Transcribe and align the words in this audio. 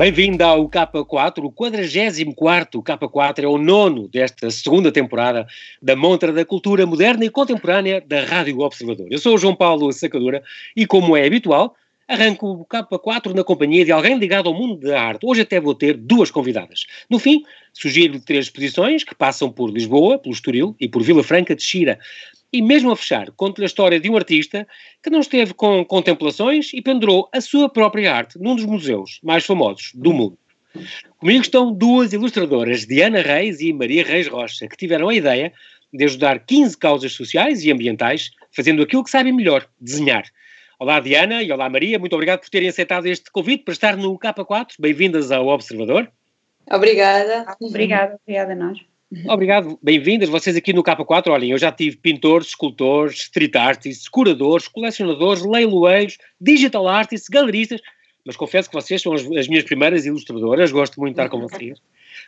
Bem-vindo 0.00 0.42
ao 0.42 0.66
K4, 0.66 1.44
o 1.44 1.52
44 1.52 2.82
K4 2.82 3.42
é 3.42 3.46
o 3.46 3.58
nono 3.58 4.08
desta 4.08 4.50
segunda 4.50 4.90
temporada 4.90 5.46
da 5.82 5.94
Montra 5.94 6.32
da 6.32 6.42
Cultura 6.42 6.86
Moderna 6.86 7.26
e 7.26 7.28
Contemporânea 7.28 8.00
da 8.00 8.24
Rádio 8.24 8.60
Observador. 8.60 9.08
Eu 9.10 9.18
sou 9.18 9.34
o 9.34 9.38
João 9.38 9.54
Paulo 9.54 9.92
Sacadura 9.92 10.42
e, 10.74 10.86
como 10.86 11.14
é 11.18 11.26
habitual, 11.26 11.74
arranco 12.08 12.46
o 12.46 12.64
K4 12.64 13.34
na 13.34 13.44
companhia 13.44 13.84
de 13.84 13.92
alguém 13.92 14.16
ligado 14.16 14.48
ao 14.48 14.54
mundo 14.54 14.78
da 14.78 15.02
arte. 15.02 15.26
Hoje 15.26 15.42
até 15.42 15.60
vou 15.60 15.74
ter 15.74 15.98
duas 15.98 16.30
convidadas. 16.30 16.86
No 17.10 17.18
fim, 17.18 17.42
sugiro 17.74 18.18
três 18.20 18.46
exposições 18.46 19.04
que 19.04 19.14
passam 19.14 19.52
por 19.52 19.70
Lisboa, 19.70 20.18
pelo 20.18 20.34
Estoril 20.34 20.74
e 20.80 20.88
por 20.88 21.02
Vila 21.02 21.22
Franca 21.22 21.54
de 21.54 21.62
Xira. 21.62 21.98
E 22.52 22.60
mesmo 22.60 22.90
a 22.90 22.96
fechar, 22.96 23.30
conto-lhe 23.32 23.64
a 23.64 23.66
história 23.66 24.00
de 24.00 24.10
um 24.10 24.16
artista 24.16 24.66
que 25.02 25.08
não 25.08 25.20
esteve 25.20 25.54
com 25.54 25.84
contemplações 25.84 26.72
e 26.74 26.82
pendurou 26.82 27.28
a 27.32 27.40
sua 27.40 27.68
própria 27.68 28.12
arte 28.12 28.38
num 28.40 28.56
dos 28.56 28.64
museus 28.64 29.20
mais 29.22 29.46
famosos 29.46 29.92
do 29.94 30.12
mundo. 30.12 30.36
Comigo 31.18 31.42
estão 31.42 31.72
duas 31.72 32.12
ilustradoras, 32.12 32.86
Diana 32.86 33.22
Reis 33.22 33.60
e 33.60 33.72
Maria 33.72 34.04
Reis 34.04 34.26
Rocha, 34.26 34.68
que 34.68 34.76
tiveram 34.76 35.08
a 35.08 35.14
ideia 35.14 35.52
de 35.92 36.04
ajudar 36.04 36.40
15 36.40 36.76
causas 36.76 37.12
sociais 37.12 37.64
e 37.64 37.70
ambientais 37.70 38.30
fazendo 38.52 38.82
aquilo 38.82 39.04
que 39.04 39.10
sabem 39.10 39.32
melhor, 39.32 39.66
desenhar. 39.80 40.24
Olá 40.78 40.98
Diana 40.98 41.42
e 41.42 41.52
olá 41.52 41.68
Maria, 41.68 41.98
muito 41.98 42.14
obrigado 42.14 42.40
por 42.40 42.48
terem 42.48 42.68
aceitado 42.68 43.06
este 43.06 43.30
convite 43.30 43.64
para 43.64 43.72
estar 43.72 43.96
no 43.96 44.18
K4. 44.18 44.72
Bem-vindas 44.78 45.30
ao 45.30 45.46
Observador. 45.48 46.10
Obrigada. 46.70 47.44
Obrigada, 47.60 48.18
obrigada 48.22 48.52
a 48.52 48.56
nós. 48.56 48.78
Obrigado, 49.28 49.76
bem-vindas. 49.82 50.28
Vocês 50.28 50.54
aqui 50.54 50.72
no 50.72 50.84
K4, 50.84 51.30
olhem, 51.30 51.50
eu 51.50 51.58
já 51.58 51.72
tive 51.72 51.96
pintores, 51.96 52.48
escultores, 52.48 53.22
street 53.22 53.56
artists, 53.56 54.08
curadores, 54.08 54.68
colecionadores, 54.68 55.44
leiloeiros, 55.44 56.16
digital 56.40 56.86
artists, 56.86 57.28
galeristas, 57.28 57.80
mas 58.24 58.36
confesso 58.36 58.68
que 58.68 58.74
vocês 58.74 59.02
são 59.02 59.12
as, 59.12 59.22
as 59.32 59.48
minhas 59.48 59.64
primeiras 59.64 60.06
ilustradoras, 60.06 60.70
gosto 60.70 61.00
muito 61.00 61.16
de 61.16 61.22
estar 61.22 61.28
com 61.28 61.40
vocês. 61.40 61.80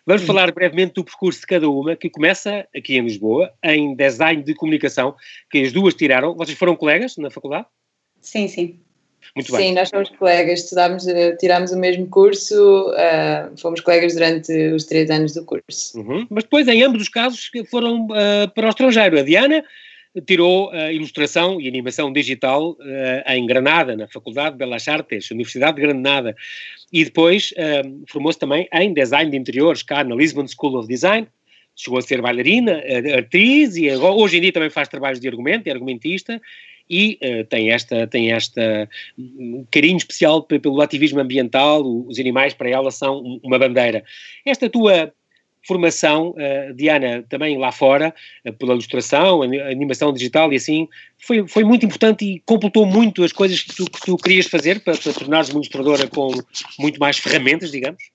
Vamos 0.04 0.22
falar 0.22 0.50
brevemente 0.50 0.94
do 0.94 1.04
percurso 1.04 1.40
de 1.40 1.46
cada 1.46 1.70
uma, 1.70 1.94
que 1.94 2.10
começa 2.10 2.66
aqui 2.74 2.96
em 2.96 3.02
Lisboa, 3.02 3.52
em 3.62 3.94
design 3.94 4.42
de 4.42 4.52
comunicação, 4.52 5.14
que 5.50 5.58
as 5.58 5.72
duas 5.72 5.94
tiraram. 5.94 6.34
Vocês 6.34 6.58
foram 6.58 6.74
colegas 6.74 7.16
na 7.16 7.30
faculdade? 7.30 7.66
Sim, 8.20 8.48
sim. 8.48 8.80
Muito 9.34 9.50
bem. 9.52 9.68
Sim, 9.68 9.74
nós 9.74 9.88
somos 9.88 10.10
colegas, 10.10 10.60
estudámos, 10.60 11.06
eh, 11.06 11.34
tirámos 11.36 11.72
o 11.72 11.78
mesmo 11.78 12.06
curso, 12.08 12.90
uh, 12.90 13.56
fomos 13.58 13.80
colegas 13.80 14.14
durante 14.14 14.52
os 14.72 14.84
três 14.84 15.10
anos 15.10 15.34
do 15.34 15.44
curso. 15.44 15.98
Uhum. 15.98 16.26
Mas 16.28 16.44
depois, 16.44 16.68
em 16.68 16.82
ambos 16.82 17.02
os 17.02 17.08
casos, 17.08 17.50
foram 17.70 18.04
uh, 18.06 18.50
para 18.54 18.66
o 18.66 18.70
estrangeiro. 18.70 19.18
A 19.18 19.22
Diana 19.22 19.64
tirou 20.26 20.70
uh, 20.70 20.92
ilustração 20.92 21.58
e 21.58 21.66
animação 21.66 22.12
digital 22.12 22.76
em 23.26 23.46
Granada, 23.46 23.96
na 23.96 24.06
Faculdade 24.06 24.52
de 24.52 24.58
Belas 24.58 24.86
Artes, 24.86 25.30
Universidade 25.30 25.76
de 25.76 25.82
Granada, 25.82 26.36
e 26.92 27.04
depois 27.04 27.54
formou-se 28.08 28.38
também 28.38 28.68
em 28.74 28.92
design 28.92 29.30
de 29.30 29.36
interiores, 29.38 29.82
cá 29.82 30.04
na 30.04 30.14
Lisbon 30.14 30.46
School 30.46 30.76
of 30.76 30.86
Design, 30.86 31.26
chegou 31.74 31.98
a 31.98 32.02
ser 32.02 32.20
bailarina, 32.20 32.82
atriz 33.18 33.74
e 33.76 33.88
agora, 33.88 34.12
hoje 34.12 34.36
em 34.36 34.42
dia 34.42 34.52
também 34.52 34.68
faz 34.68 34.88
trabalhos 34.88 35.18
de 35.18 35.26
argumento, 35.26 35.66
é 35.66 35.70
argumentista 35.70 36.38
e 36.92 37.18
uh, 37.22 37.44
tem 37.46 37.70
esta 37.70 38.06
tem 38.06 38.30
esta 38.30 38.86
um 39.18 39.64
carinho 39.70 39.96
especial 39.96 40.42
pelo 40.42 40.82
ativismo 40.82 41.18
ambiental, 41.18 41.82
os 41.82 42.18
animais 42.18 42.52
para 42.52 42.68
ela 42.68 42.90
são 42.90 43.40
uma 43.42 43.58
bandeira. 43.58 44.04
Esta 44.44 44.68
tua 44.68 45.10
formação, 45.66 46.30
uh, 46.30 46.74
Diana, 46.74 47.24
também 47.30 47.56
lá 47.56 47.72
fora, 47.72 48.14
uh, 48.44 48.52
pela 48.52 48.72
ilustração, 48.72 49.40
animação 49.42 50.12
digital 50.12 50.52
e 50.52 50.56
assim, 50.56 50.86
foi, 51.18 51.48
foi 51.48 51.64
muito 51.64 51.86
importante 51.86 52.26
e 52.26 52.40
completou 52.40 52.84
muito 52.84 53.24
as 53.24 53.32
coisas 53.32 53.62
que 53.62 53.74
tu, 53.74 53.86
que 53.86 54.00
tu 54.00 54.16
querias 54.18 54.46
fazer 54.46 54.80
para, 54.80 54.94
para 54.94 55.12
tornares 55.14 55.48
uma 55.48 55.60
ilustradora 55.60 56.06
com 56.08 56.30
muito 56.78 57.00
mais 57.00 57.16
ferramentas, 57.16 57.70
digamos? 57.70 58.11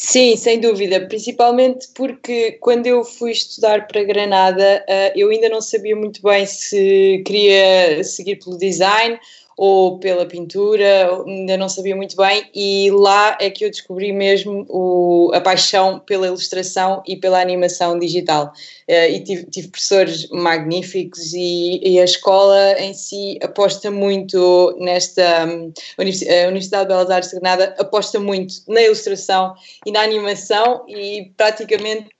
Sim, 0.00 0.36
sem 0.36 0.60
dúvida, 0.60 1.08
principalmente 1.08 1.88
porque 1.92 2.52
quando 2.60 2.86
eu 2.86 3.02
fui 3.04 3.32
estudar 3.32 3.88
para 3.88 4.04
Granada, 4.04 4.84
uh, 4.88 5.18
eu 5.18 5.28
ainda 5.28 5.48
não 5.48 5.60
sabia 5.60 5.96
muito 5.96 6.22
bem 6.22 6.46
se 6.46 7.20
queria 7.26 8.04
seguir 8.04 8.36
pelo 8.36 8.56
design 8.56 9.18
ou 9.58 9.98
pela 9.98 10.24
pintura, 10.24 11.10
ainda 11.26 11.56
não 11.56 11.68
sabia 11.68 11.96
muito 11.96 12.16
bem, 12.16 12.48
e 12.54 12.92
lá 12.92 13.36
é 13.40 13.50
que 13.50 13.64
eu 13.64 13.70
descobri 13.70 14.12
mesmo 14.12 14.64
o, 14.68 15.32
a 15.34 15.40
paixão 15.40 15.98
pela 15.98 16.28
ilustração 16.28 17.02
e 17.04 17.16
pela 17.16 17.40
animação 17.40 17.98
digital. 17.98 18.52
Uh, 18.88 19.10
e 19.10 19.20
tive, 19.20 19.44
tive, 19.46 19.68
professores 19.68 20.28
magníficos, 20.30 21.34
e, 21.34 21.80
e, 21.82 21.98
a 21.98 22.04
escola 22.04 22.78
em 22.78 22.94
si 22.94 23.36
aposta 23.42 23.90
muito 23.90 24.76
nesta. 24.78 25.42
A 25.42 26.46
Universidade 26.46 26.84
de 26.84 26.88
Belas 26.88 27.10
Artes 27.10 27.30
de 27.30 27.40
Granada 27.40 27.74
aposta 27.80 28.20
muito 28.20 28.54
na 28.68 28.80
ilustração 28.80 29.54
e 29.84 29.90
na 29.90 30.02
animação, 30.02 30.84
e 30.86 31.32
praticamente 31.36 32.06
eh, 32.06 32.17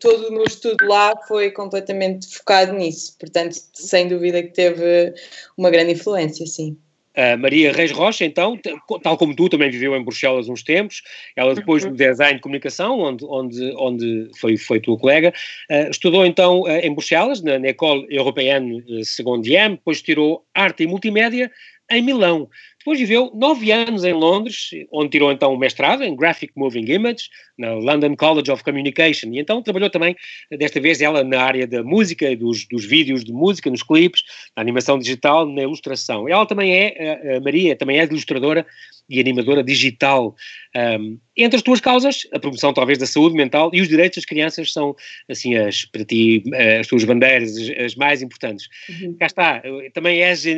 todo 0.00 0.28
o 0.28 0.32
meu 0.32 0.44
estudo 0.44 0.86
lá 0.86 1.12
foi 1.28 1.50
completamente 1.50 2.26
focado 2.36 2.72
nisso, 2.72 3.16
portanto, 3.18 3.56
sem 3.74 4.08
dúvida 4.08 4.42
que 4.42 4.52
teve 4.52 5.14
uma 5.56 5.70
grande 5.70 5.92
influência, 5.92 6.46
sim. 6.46 6.76
A 7.16 7.36
Maria 7.36 7.72
Reis 7.72 7.90
Rocha, 7.90 8.24
então, 8.24 8.58
tal 9.02 9.18
como 9.18 9.34
tu, 9.34 9.48
também 9.48 9.68
viveu 9.68 9.96
em 9.96 10.02
Bruxelas 10.02 10.48
uns 10.48 10.62
tempos. 10.62 11.02
Ela 11.34 11.54
depois 11.54 11.84
no 11.84 11.90
design 11.90 12.36
de 12.36 12.40
comunicação, 12.40 13.00
onde, 13.00 13.24
onde, 13.24 13.74
onde 13.76 14.30
foi, 14.38 14.56
foi 14.56 14.80
tua 14.80 14.96
colega, 14.96 15.34
uh, 15.70 15.90
estudou 15.90 16.24
então 16.24 16.62
uh, 16.62 16.68
em 16.68 16.94
Bruxelas, 16.94 17.42
na, 17.42 17.58
na 17.58 17.68
École 17.68 18.06
Européenne 18.08 19.04
Secondième, 19.04 19.74
depois 19.74 20.00
tirou 20.00 20.44
arte 20.54 20.84
e 20.84 20.86
multimédia 20.86 21.50
em 21.90 22.00
Milão. 22.00 22.48
Depois 22.80 22.98
viveu 22.98 23.30
nove 23.34 23.70
anos 23.70 24.04
em 24.04 24.14
Londres, 24.14 24.70
onde 24.90 25.10
tirou 25.10 25.30
então 25.30 25.52
um 25.52 25.58
mestrado 25.58 26.02
em 26.02 26.16
Graphic 26.16 26.54
Moving 26.56 26.90
Image, 26.90 27.28
na 27.58 27.74
London 27.74 28.16
College 28.16 28.50
of 28.50 28.64
Communication, 28.64 29.28
e 29.34 29.38
então 29.38 29.62
trabalhou 29.62 29.90
também, 29.90 30.16
desta 30.50 30.80
vez 30.80 31.02
ela 31.02 31.22
na 31.22 31.42
área 31.42 31.66
da 31.66 31.82
música, 31.82 32.34
dos, 32.34 32.66
dos 32.66 32.86
vídeos 32.86 33.22
de 33.22 33.34
música, 33.34 33.68
nos 33.70 33.82
clipes, 33.82 34.22
na 34.56 34.62
animação 34.62 34.98
digital, 34.98 35.46
na 35.46 35.62
ilustração. 35.62 36.26
Ela 36.26 36.46
também 36.46 36.74
é, 36.74 37.36
a 37.36 37.40
Maria, 37.40 37.76
também 37.76 38.00
é 38.00 38.04
ilustradora 38.04 38.66
e 39.10 39.18
animadora 39.18 39.62
digital. 39.62 40.34
Um, 40.74 41.18
entre 41.36 41.56
as 41.56 41.62
tuas 41.62 41.80
causas, 41.80 42.28
a 42.32 42.38
promoção 42.38 42.72
talvez 42.72 42.96
da 42.96 43.06
saúde 43.06 43.34
mental 43.34 43.70
e 43.72 43.80
os 43.80 43.88
direitos 43.88 44.16
das 44.16 44.24
crianças 44.24 44.72
são, 44.72 44.94
assim, 45.28 45.56
as, 45.56 45.84
para 45.84 46.04
ti, 46.04 46.44
as 46.78 46.86
tuas 46.86 47.02
bandeiras, 47.02 47.56
as, 47.56 47.70
as 47.84 47.94
mais 47.96 48.22
importantes. 48.22 48.68
Uhum. 48.88 49.16
Cá 49.18 49.26
está, 49.26 49.62
também 49.92 50.22
és, 50.22 50.46
eh, 50.46 50.54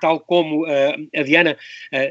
tal 0.00 0.20
como 0.20 0.64
a 0.66 1.22
Diana, 1.22 1.49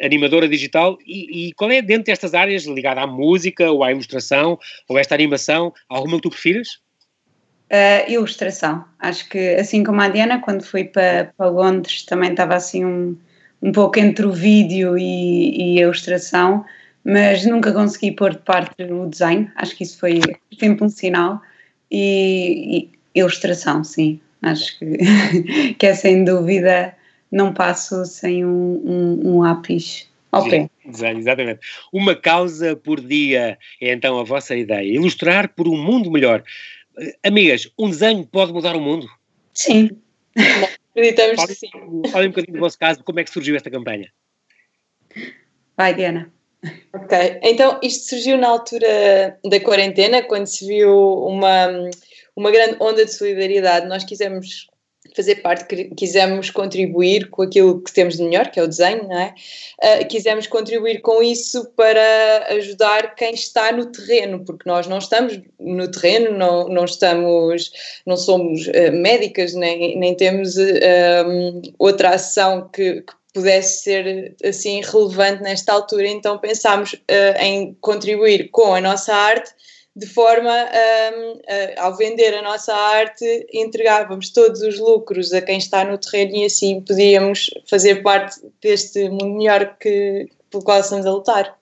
animadora 0.06 0.48
digital, 0.48 0.98
e, 1.06 1.50
e, 1.50 1.54
qual 1.54 1.72
é 1.72 1.82
dentro 1.82 2.06
destas 2.06 2.34
áreas, 2.34 2.66
ligada 2.66 3.02
à 3.02 3.08
música 3.08 3.72
ou 3.72 3.84
à 3.84 3.92
ilustração, 3.92 4.58
ou 4.88 4.98
esta 4.98 5.16
animação, 5.16 5.74
alguma 5.90 6.18
que 6.18 6.24
tu 6.24 6.30
prefiras? 6.30 6.80
Uh, 7.72 8.10
ilustração. 8.12 8.84
Acho 8.98 9.30
que, 9.30 9.56
assim 9.56 9.84
como 9.84 10.02
a 10.02 10.10
Diana, 10.10 10.42
quando 10.42 10.64
fui 10.64 10.86
para, 10.86 11.32
para 11.38 11.50
Londres, 11.50 12.04
também 12.04 12.32
estava 12.32 12.56
assim 12.56 12.84
um, 12.84 13.16
um 13.62 13.72
pouco 13.72 14.00
entre 14.00 14.26
o 14.26 14.32
vídeo 14.32 14.98
e, 14.98 15.76
e 15.76 15.80
a 15.80 15.84
ilustração, 15.84 16.66
mas 17.04 17.46
nunca 17.46 17.72
consegui 17.72 18.12
pôr 18.12 18.32
de 18.32 18.40
parte 18.40 18.84
o 18.84 19.06
desenho. 19.06 19.52
Acho 19.56 19.76
que 19.76 19.84
isso 19.84 20.00
foi 20.00 20.20
sempre 20.60 20.84
um 20.84 20.90
sinal. 20.90 21.42
E, 21.92 22.90
e 23.16 23.20
ilustração, 23.20 23.84
sim. 23.84 24.20
Acho 24.42 24.80
que, 24.80 25.74
que 25.78 25.86
é 25.86 25.94
sem 25.94 26.24
dúvida, 26.24 26.96
não 27.32 27.54
passo 27.54 28.06
sem 28.06 28.46
um, 28.46 28.82
um, 28.86 29.28
um 29.28 29.40
lápis 29.40 30.10
ao 30.32 30.48
pé. 30.48 30.70
Desenho, 30.86 31.20
exatamente. 31.20 31.60
Uma 31.92 32.16
causa 32.16 32.76
por 32.76 33.02
dia 33.02 33.58
é 33.82 33.94
então 33.94 34.20
a 34.20 34.24
vossa 34.24 34.56
ideia. 34.56 34.94
Ilustrar 34.94 35.54
por 35.54 35.68
um 35.68 35.78
mundo 35.78 36.12
melhor. 36.12 36.44
Amigas, 37.24 37.72
um 37.78 37.90
desenho 37.90 38.26
pode 38.26 38.52
mudar 38.52 38.76
o 38.76 38.82
mundo? 38.82 39.08
Sim. 39.54 39.90
Acreditamos 40.92 41.46
que 41.46 41.56
sim. 41.56 41.70
Falem 42.12 42.28
um 42.28 42.32
bocadinho 42.32 42.58
do 42.58 42.60
vosso 42.60 42.78
caso, 42.78 43.04
como 43.04 43.20
é 43.20 43.24
que 43.24 43.30
surgiu 43.30 43.56
esta 43.56 43.72
campanha? 43.72 44.12
Vai, 45.78 45.94
Diana. 45.94 46.32
Ok, 46.94 47.40
então 47.42 47.80
isto 47.82 48.10
surgiu 48.10 48.38
na 48.38 48.50
altura 48.50 49.40
da 49.46 49.60
quarentena, 49.62 50.22
quando 50.22 50.46
se 50.46 50.68
viu 50.68 50.92
uma, 51.26 51.70
uma 52.36 52.52
grande 52.52 52.76
onda 52.82 53.06
de 53.06 53.14
solidariedade. 53.14 53.88
Nós 53.88 54.04
quisemos 54.04 54.68
fazer 55.16 55.36
parte, 55.36 55.66
quisemos 55.96 56.50
contribuir 56.50 57.30
com 57.30 57.42
aquilo 57.42 57.82
que 57.82 57.92
temos 57.92 58.18
de 58.18 58.24
melhor, 58.24 58.52
que 58.52 58.60
é 58.60 58.64
o 58.64 58.68
desenho, 58.68 59.08
não 59.08 59.20
é? 59.20 59.34
Uh, 59.82 60.08
quisemos 60.08 60.46
contribuir 60.48 61.02
com 61.02 61.24
isso 61.24 61.66
para 61.76 62.48
ajudar 62.50 63.16
quem 63.16 63.34
está 63.34 63.72
no 63.72 63.86
terreno, 63.88 64.44
porque 64.46 64.68
nós 64.68 64.88
não 64.88 64.98
estamos 64.98 65.40
no 65.60 65.90
terreno, 65.90 66.38
não, 66.38 66.68
não 66.68 66.86
estamos, 66.86 67.72
não 68.06 68.18
somos 68.18 68.68
uh, 68.68 68.92
médicas, 68.92 69.54
nem, 69.54 69.98
nem 69.98 70.16
temos 70.16 70.58
uh, 70.58 71.62
outra 71.78 72.12
ação 72.12 72.70
que, 72.72 73.02
que 73.02 73.14
pudesse 73.34 73.84
ser 73.84 74.36
assim 74.44 74.82
relevante 74.82 75.42
nesta 75.44 75.72
altura, 75.72 76.08
então 76.08 76.38
pensámos 76.40 76.96
em 77.40 77.78
contribuir 77.80 78.50
com 78.50 78.74
a 78.74 78.82
nossa 78.82 79.14
arte 79.14 79.52
de 80.00 80.08
forma 80.08 80.50
a, 80.52 81.12
hum, 81.14 81.40
a, 81.78 81.84
ao 81.84 81.98
vender 81.98 82.34
a 82.34 82.42
nossa 82.42 82.74
arte, 82.74 83.48
entregávamos 83.54 84.30
todos 84.30 84.62
os 84.62 84.80
lucros 84.80 85.34
a 85.34 85.42
quem 85.42 85.58
está 85.58 85.84
no 85.84 85.98
terreno 85.98 86.36
e 86.36 86.46
assim 86.46 86.82
podíamos 86.82 87.50
fazer 87.70 88.02
parte 88.02 88.40
deste 88.62 89.10
mundo 89.10 89.38
melhor 89.38 89.76
que, 89.80 90.30
pelo 90.50 90.64
qual 90.64 90.80
estamos 90.80 91.06
a 91.06 91.12
lutar. 91.12 91.59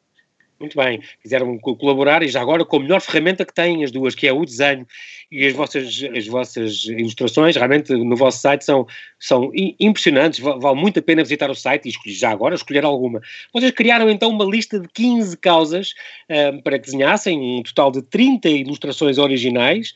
Muito 0.59 0.75
bem, 0.75 1.01
quiseram 1.21 1.57
colaborar 1.59 2.23
e 2.23 2.27
já 2.27 2.41
agora 2.41 2.65
com 2.65 2.77
a 2.77 2.79
melhor 2.79 2.99
ferramenta 2.99 3.45
que 3.45 3.53
têm 3.53 3.83
as 3.83 3.91
duas, 3.91 4.15
que 4.15 4.27
é 4.27 4.33
o 4.33 4.43
desenho 4.43 4.87
e 5.31 5.45
as 5.45 5.53
vossas, 5.53 6.03
as 6.15 6.25
vossas 6.25 6.85
ilustrações, 6.85 7.55
realmente 7.55 7.93
no 7.93 8.15
vosso 8.15 8.39
site 8.39 8.65
são, 8.65 8.87
são 9.19 9.51
impressionantes, 9.79 10.39
vale 10.39 10.79
muito 10.79 10.99
a 10.99 11.01
pena 11.01 11.21
visitar 11.21 11.51
o 11.51 11.55
site 11.55 11.85
e 11.85 11.89
escolher, 11.89 12.15
já 12.15 12.31
agora 12.31 12.55
escolher 12.55 12.85
alguma. 12.85 13.21
Vocês 13.53 13.71
criaram 13.71 14.09
então 14.09 14.29
uma 14.29 14.45
lista 14.45 14.79
de 14.79 14.87
15 14.87 15.37
causas 15.37 15.93
um, 16.29 16.61
para 16.61 16.79
que 16.79 16.85
desenhassem, 16.85 17.39
um 17.39 17.61
total 17.61 17.91
de 17.91 18.01
30 18.01 18.49
ilustrações 18.49 19.17
originais, 19.17 19.93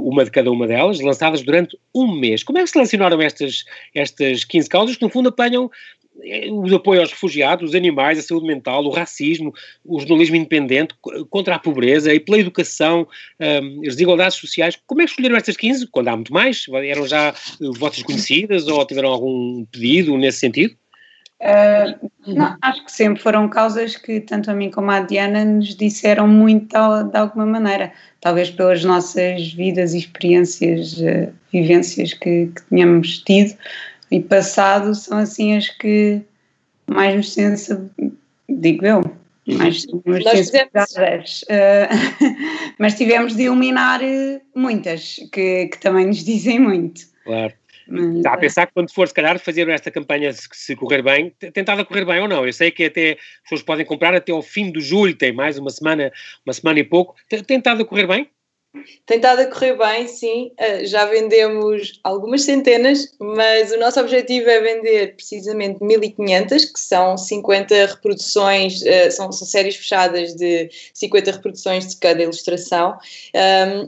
uma 0.00 0.24
de 0.24 0.30
cada 0.30 0.50
uma 0.50 0.66
delas, 0.66 1.00
lançadas 1.00 1.42
durante 1.42 1.76
um 1.94 2.10
mês. 2.10 2.42
Como 2.42 2.58
é 2.58 2.62
que 2.62 2.70
selecionaram 2.70 3.20
estas, 3.20 3.64
estas 3.94 4.44
15 4.44 4.68
causas 4.68 4.96
que 4.96 5.02
no 5.02 5.10
fundo 5.10 5.28
apanham 5.28 5.70
o 6.50 6.74
apoio 6.74 7.00
aos 7.00 7.10
refugiados, 7.10 7.70
os 7.70 7.74
animais, 7.74 8.18
a 8.18 8.22
saúde 8.22 8.46
mental, 8.46 8.84
o 8.84 8.90
racismo, 8.90 9.52
o 9.84 9.98
jornalismo 9.98 10.36
independente, 10.36 10.94
contra 11.30 11.54
a 11.54 11.58
pobreza 11.58 12.12
e 12.12 12.20
pela 12.20 12.38
educação, 12.38 13.06
um, 13.40 13.80
as 13.80 13.94
desigualdades 13.94 14.36
sociais. 14.36 14.78
Como 14.86 15.00
é 15.00 15.04
que 15.04 15.10
escolheram 15.10 15.36
estas 15.36 15.56
15? 15.56 15.86
Quando 15.88 16.08
há 16.08 16.16
muito 16.16 16.32
mais? 16.32 16.66
Eram 16.68 17.06
já 17.06 17.34
uh, 17.60 17.72
vossas 17.74 18.02
conhecidas 18.02 18.66
ou 18.68 18.84
tiveram 18.86 19.08
algum 19.08 19.64
pedido 19.66 20.16
nesse 20.16 20.40
sentido? 20.40 20.74
Uh, 21.40 22.10
não, 22.24 22.56
acho 22.62 22.84
que 22.84 22.92
sempre 22.92 23.20
foram 23.20 23.48
causas 23.48 23.96
que 23.96 24.20
tanto 24.20 24.48
a 24.48 24.54
mim 24.54 24.70
como 24.70 24.92
a 24.92 25.00
Diana 25.00 25.44
nos 25.44 25.74
disseram 25.74 26.28
muito 26.28 26.68
de 26.68 27.18
alguma 27.18 27.44
maneira, 27.44 27.92
talvez 28.20 28.48
pelas 28.48 28.84
nossas 28.84 29.52
vidas 29.52 29.92
e 29.92 29.98
experiências, 29.98 30.98
uh, 30.98 31.32
vivências 31.52 32.14
que, 32.14 32.46
que 32.46 32.62
tínhamos 32.68 33.18
tido, 33.24 33.56
e 34.12 34.20
passado 34.20 34.94
são 34.94 35.16
assim 35.16 35.56
as 35.56 35.70
que 35.70 36.20
mais 36.86 37.16
nos 37.16 37.32
sensibilizam, 37.32 37.90
digo 38.46 38.84
eu, 38.84 39.02
mais 39.48 39.86
nos 39.86 40.22
sensibilizadas. 40.22 41.42
Uh, 41.44 42.36
mas 42.78 42.94
tivemos 42.94 43.34
de 43.34 43.44
eliminar 43.44 44.02
eh, 44.02 44.42
muitas 44.54 45.16
que, 45.32 45.66
que 45.66 45.78
também 45.80 46.06
nos 46.06 46.22
dizem 46.22 46.60
muito. 46.60 47.00
Claro. 47.24 47.54
Está 48.16 48.34
a 48.34 48.38
pensar 48.38 48.66
que 48.66 48.74
quando 48.74 48.92
for, 48.92 49.08
se 49.08 49.14
calhar, 49.14 49.38
fazer 49.38 49.68
esta 49.70 49.90
campanha, 49.90 50.30
se, 50.32 50.46
se 50.52 50.76
correr 50.76 51.02
bem, 51.02 51.30
tentada 51.52 51.84
correr 51.84 52.04
bem 52.04 52.20
ou 52.20 52.28
não. 52.28 52.46
Eu 52.46 52.52
sei 52.52 52.70
que 52.70 52.84
até 52.84 53.12
as 53.12 53.42
pessoas 53.44 53.62
podem 53.62 53.84
comprar 53.84 54.14
até 54.14 54.30
ao 54.30 54.42
fim 54.42 54.70
de 54.70 54.80
julho, 54.80 55.14
tem 55.14 55.32
mais 55.32 55.58
uma 55.58 55.70
semana, 55.70 56.12
uma 56.44 56.52
semana 56.52 56.80
e 56.80 56.84
pouco. 56.84 57.16
Tentada 57.46 57.84
correr 57.84 58.06
bem? 58.06 58.28
Tem 59.04 59.18
estado 59.18 59.40
a 59.40 59.46
correr 59.46 59.76
bem, 59.76 60.08
sim. 60.08 60.50
Uh, 60.58 60.86
já 60.86 61.04
vendemos 61.04 62.00
algumas 62.02 62.42
centenas, 62.42 63.12
mas 63.20 63.70
o 63.70 63.76
nosso 63.76 64.00
objetivo 64.00 64.48
é 64.48 64.60
vender 64.62 65.14
precisamente 65.14 65.84
1500, 65.84 66.64
que 66.64 66.80
são 66.80 67.18
50 67.18 67.86
reproduções, 67.86 68.80
uh, 68.80 69.10
são, 69.10 69.30
são, 69.30 69.46
séries 69.46 69.76
fechadas 69.76 70.34
de 70.34 70.70
50 70.94 71.32
reproduções 71.32 71.86
de 71.86 71.96
cada 71.96 72.22
ilustração. 72.22 72.96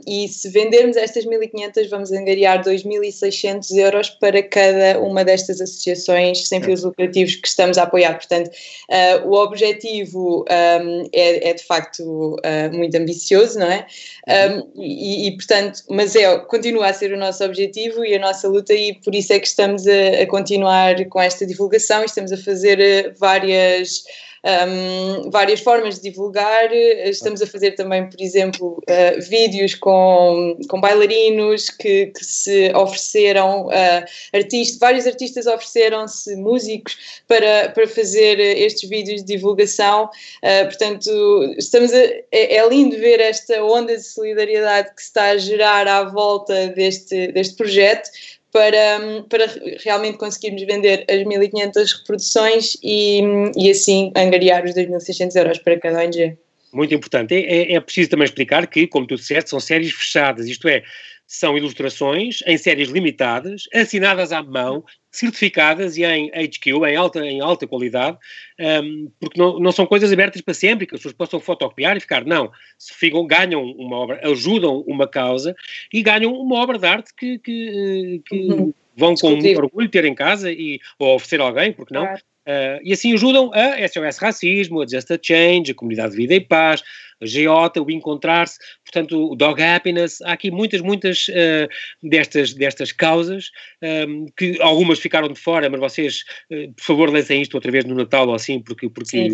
E 0.05 0.27
se 0.27 0.49
vendermos 0.49 0.97
estas 0.97 1.25
1500, 1.25 1.89
vamos 1.89 2.11
angariar 2.11 2.63
2600 2.63 3.71
euros 3.71 4.09
para 4.11 4.43
cada 4.43 4.99
uma 4.99 5.25
destas 5.25 5.61
associações 5.61 6.47
sem 6.47 6.61
fins 6.61 6.83
lucrativos 6.83 7.35
que 7.35 7.47
estamos 7.47 7.79
a 7.79 7.83
apoiar. 7.83 8.13
Portanto, 8.13 8.49
uh, 8.49 9.27
o 9.27 9.33
objetivo 9.33 10.45
é, 10.47 11.49
é, 11.49 11.53
de 11.53 11.63
facto 11.63 12.35
muito 12.71 12.95
ambicioso, 12.95 13.57
não 13.57 13.71
é? 13.71 13.87
Um, 14.27 14.74
e, 14.77 15.27
e, 15.27 15.31
portanto, 15.35 15.81
mas 15.89 16.15
é, 16.15 16.37
continua 16.39 16.87
a 16.87 16.93
ser 16.93 17.13
o 17.13 17.17
nosso 17.17 17.43
objetivo 17.43 18.03
e 18.03 18.13
a 18.15 18.19
nossa 18.19 18.47
luta 18.47 18.73
e 18.73 18.95
por 18.95 19.15
isso 19.15 19.31
é 19.31 19.39
que 19.39 19.47
estamos 19.47 19.87
a, 19.87 20.21
a 20.21 20.27
continuar 20.27 21.03
com 21.05 21.21
esta 21.21 21.45
divulgação 21.45 22.01
e 22.01 22.05
estamos 22.05 22.31
a 22.31 22.37
fazer 22.37 22.79
eh, 22.79 23.13
várias 23.17 24.03
um, 24.45 25.29
várias 25.31 25.59
formas 25.59 25.95
de 25.95 26.09
divulgar. 26.09 26.71
Estamos 26.71 27.41
a 27.41 27.47
fazer 27.47 27.71
também, 27.71 28.07
por 28.07 28.21
exemplo, 28.21 28.83
uh, 28.83 29.21
vídeos 29.21 29.73
com, 29.73 30.57
com 30.69 30.79
bailarinos 30.79 31.69
que, 31.69 32.07
que 32.07 32.23
se 32.23 32.71
ofereceram, 32.75 33.67
uh, 33.67 34.05
artistas, 34.33 34.77
vários 34.79 35.07
artistas 35.07 35.47
ofereceram-se, 35.47 36.35
músicos, 36.35 37.21
para, 37.27 37.69
para 37.69 37.87
fazer 37.87 38.39
estes 38.39 38.87
vídeos 38.87 39.23
de 39.23 39.35
divulgação. 39.35 40.09
Uh, 40.43 40.65
portanto, 40.65 41.09
estamos 41.57 41.91
a, 41.93 41.97
é, 41.97 42.57
é, 42.57 42.69
lindo 42.69 42.97
ver 42.97 43.19
esta 43.19 43.63
onda 43.63 43.95
de 43.95 44.03
solidariedade 44.03 44.93
que 44.93 45.01
se 45.01 45.07
está 45.07 45.25
a 45.31 45.37
gerar 45.37 45.87
à 45.87 46.03
volta 46.03 46.67
deste, 46.67 47.31
deste 47.31 47.55
projeto 47.55 48.09
para, 48.55 49.25
para 49.27 49.45
realmente 49.83 50.17
conseguirmos 50.17 50.63
vender 50.63 51.03
as 51.09 51.25
1500 51.25 51.91
reproduções 51.91 52.77
e, 52.81 53.19
e 53.57 53.69
assim 53.69 54.13
angariar 54.15 54.63
os 54.63 54.71
2.600 54.71 55.35
euros 55.35 55.57
para 55.57 55.77
cada 55.77 55.99
ONG. 55.99 56.37
Muito 56.71 56.93
importante. 56.93 57.33
É, 57.35 57.73
é, 57.73 57.73
é 57.73 57.79
preciso 57.81 58.11
também 58.11 58.23
explicar 58.23 58.65
que, 58.67 58.87
como 58.87 59.05
tu 59.05 59.15
disseste, 59.15 59.49
são 59.49 59.59
séries 59.59 59.91
fechadas, 59.91 60.47
isto 60.47 60.69
é, 60.69 60.83
são 61.27 61.57
ilustrações 61.57 62.39
em 62.45 62.57
séries 62.57 62.89
limitadas, 62.89 63.63
assinadas 63.73 64.31
à 64.31 64.43
mão, 64.43 64.83
certificadas 65.11 65.97
e 65.97 66.03
em 66.03 66.29
HQ, 66.33 66.71
em 66.71 66.95
alta, 66.95 67.25
em 67.25 67.41
alta 67.41 67.65
qualidade, 67.65 68.17
um, 68.59 69.11
porque 69.19 69.39
não, 69.39 69.59
não 69.59 69.71
são 69.71 69.85
coisas 69.85 70.11
abertas 70.11 70.41
para 70.41 70.53
sempre, 70.53 70.85
que 70.85 70.93
as 70.93 70.99
pessoas 70.99 71.15
possam 71.15 71.39
fotocopiar 71.39 71.97
e 71.97 71.99
ficar. 71.99 72.25
Não, 72.25 72.51
se 72.77 72.93
ficam, 72.93 73.25
ganham 73.25 73.63
uma 73.63 73.97
obra, 73.97 74.19
ajudam 74.29 74.83
uma 74.87 75.07
causa 75.07 75.55
e 75.93 76.03
ganham 76.03 76.33
uma 76.33 76.55
obra 76.55 76.77
de 76.77 76.85
arte 76.85 77.13
que, 77.15 77.39
que, 77.39 78.21
que 78.25 78.35
uhum. 78.51 78.73
vão 78.95 79.15
com 79.15 79.31
muito 79.31 79.57
orgulho 79.57 79.89
ter 79.89 80.05
em 80.05 80.15
casa 80.15 80.51
e, 80.51 80.79
ou 80.99 81.15
oferecer 81.15 81.41
a 81.41 81.45
alguém, 81.45 81.73
porque 81.73 81.93
não? 81.93 82.05
Claro. 82.05 82.21
Uh, 82.47 82.79
e 82.83 82.93
assim 82.93 83.13
ajudam 83.13 83.51
a 83.53 83.87
SOS 83.87 84.17
Racismo, 84.19 84.81
a 84.81 84.87
Just 84.87 85.09
a 85.11 85.19
Change, 85.21 85.71
a 85.71 85.75
Comunidade 85.75 86.11
de 86.11 86.17
Vida 86.17 86.35
e 86.35 86.39
Paz, 86.39 86.83
a 87.21 87.25
Geota, 87.25 87.81
o 87.81 87.89
Encontrar-se, 87.89 88.59
portanto, 88.83 89.31
o 89.31 89.35
Dog 89.35 89.61
Happiness. 89.61 90.21
Há 90.21 90.33
aqui 90.33 90.51
muitas, 90.51 90.81
muitas 90.81 91.27
uh, 91.29 91.67
destas, 92.03 92.53
destas 92.53 92.91
causas, 92.91 93.51
um, 93.81 93.87
ehm, 93.87 94.25
que 94.37 94.61
algumas 94.61 94.99
ficaram 94.99 95.29
de 95.29 95.39
fora, 95.39 95.69
mas 95.69 95.79
vocês, 95.79 96.23
uh, 96.51 96.73
por 96.73 96.83
favor, 96.83 97.09
lancem 97.09 97.41
isto 97.41 97.55
outra 97.55 97.71
vez 97.71 97.85
no 97.85 97.95
Natal 97.95 98.27
ou 98.27 98.35
assim, 98.35 98.59
porque, 98.59 98.89
porque 98.89 99.31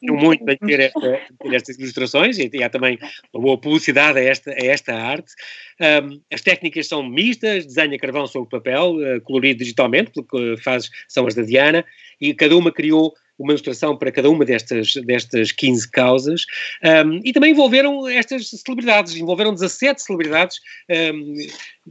tenho 0.00 0.14
muito 0.14 0.44
bem 0.44 0.56
ter, 0.56 0.92
ter 0.92 1.54
estas 1.54 1.78
ilustrações 1.78 2.38
e, 2.38 2.50
e, 2.52 2.62
há 2.62 2.68
também 2.68 2.98
uma 3.32 3.42
boa 3.42 3.58
publicidade 3.58 4.18
a 4.18 4.22
esta, 4.22 4.50
a 4.50 4.64
esta 4.64 4.94
arte. 4.94 5.32
Um, 5.80 5.84
ehm, 5.84 6.20
as 6.32 6.40
técnicas 6.40 6.86
são 6.86 7.02
mistas, 7.02 7.66
desenha 7.66 7.98
carvão 7.98 8.26
sobre 8.26 8.48
papel, 8.48 8.94
colorido 9.24 9.58
digitalmente, 9.58 10.12
porque 10.12 10.56
faz, 10.62 10.90
são 11.08 11.26
as 11.26 11.34
da 11.34 11.42
Diana, 11.42 11.84
e 12.22 12.32
cada 12.32 12.56
uma 12.56 12.70
criou 12.70 13.12
uma 13.38 13.52
ilustração 13.52 13.96
para 13.96 14.12
cada 14.12 14.30
uma 14.30 14.44
destas, 14.44 14.94
destas 15.04 15.50
15 15.50 15.90
causas. 15.90 16.44
Um, 17.04 17.20
e 17.24 17.32
também 17.32 17.50
envolveram 17.50 18.08
estas 18.08 18.48
celebridades, 18.48 19.16
envolveram 19.16 19.52
17 19.52 20.00
celebridades 20.00 20.60
um, 20.88 21.36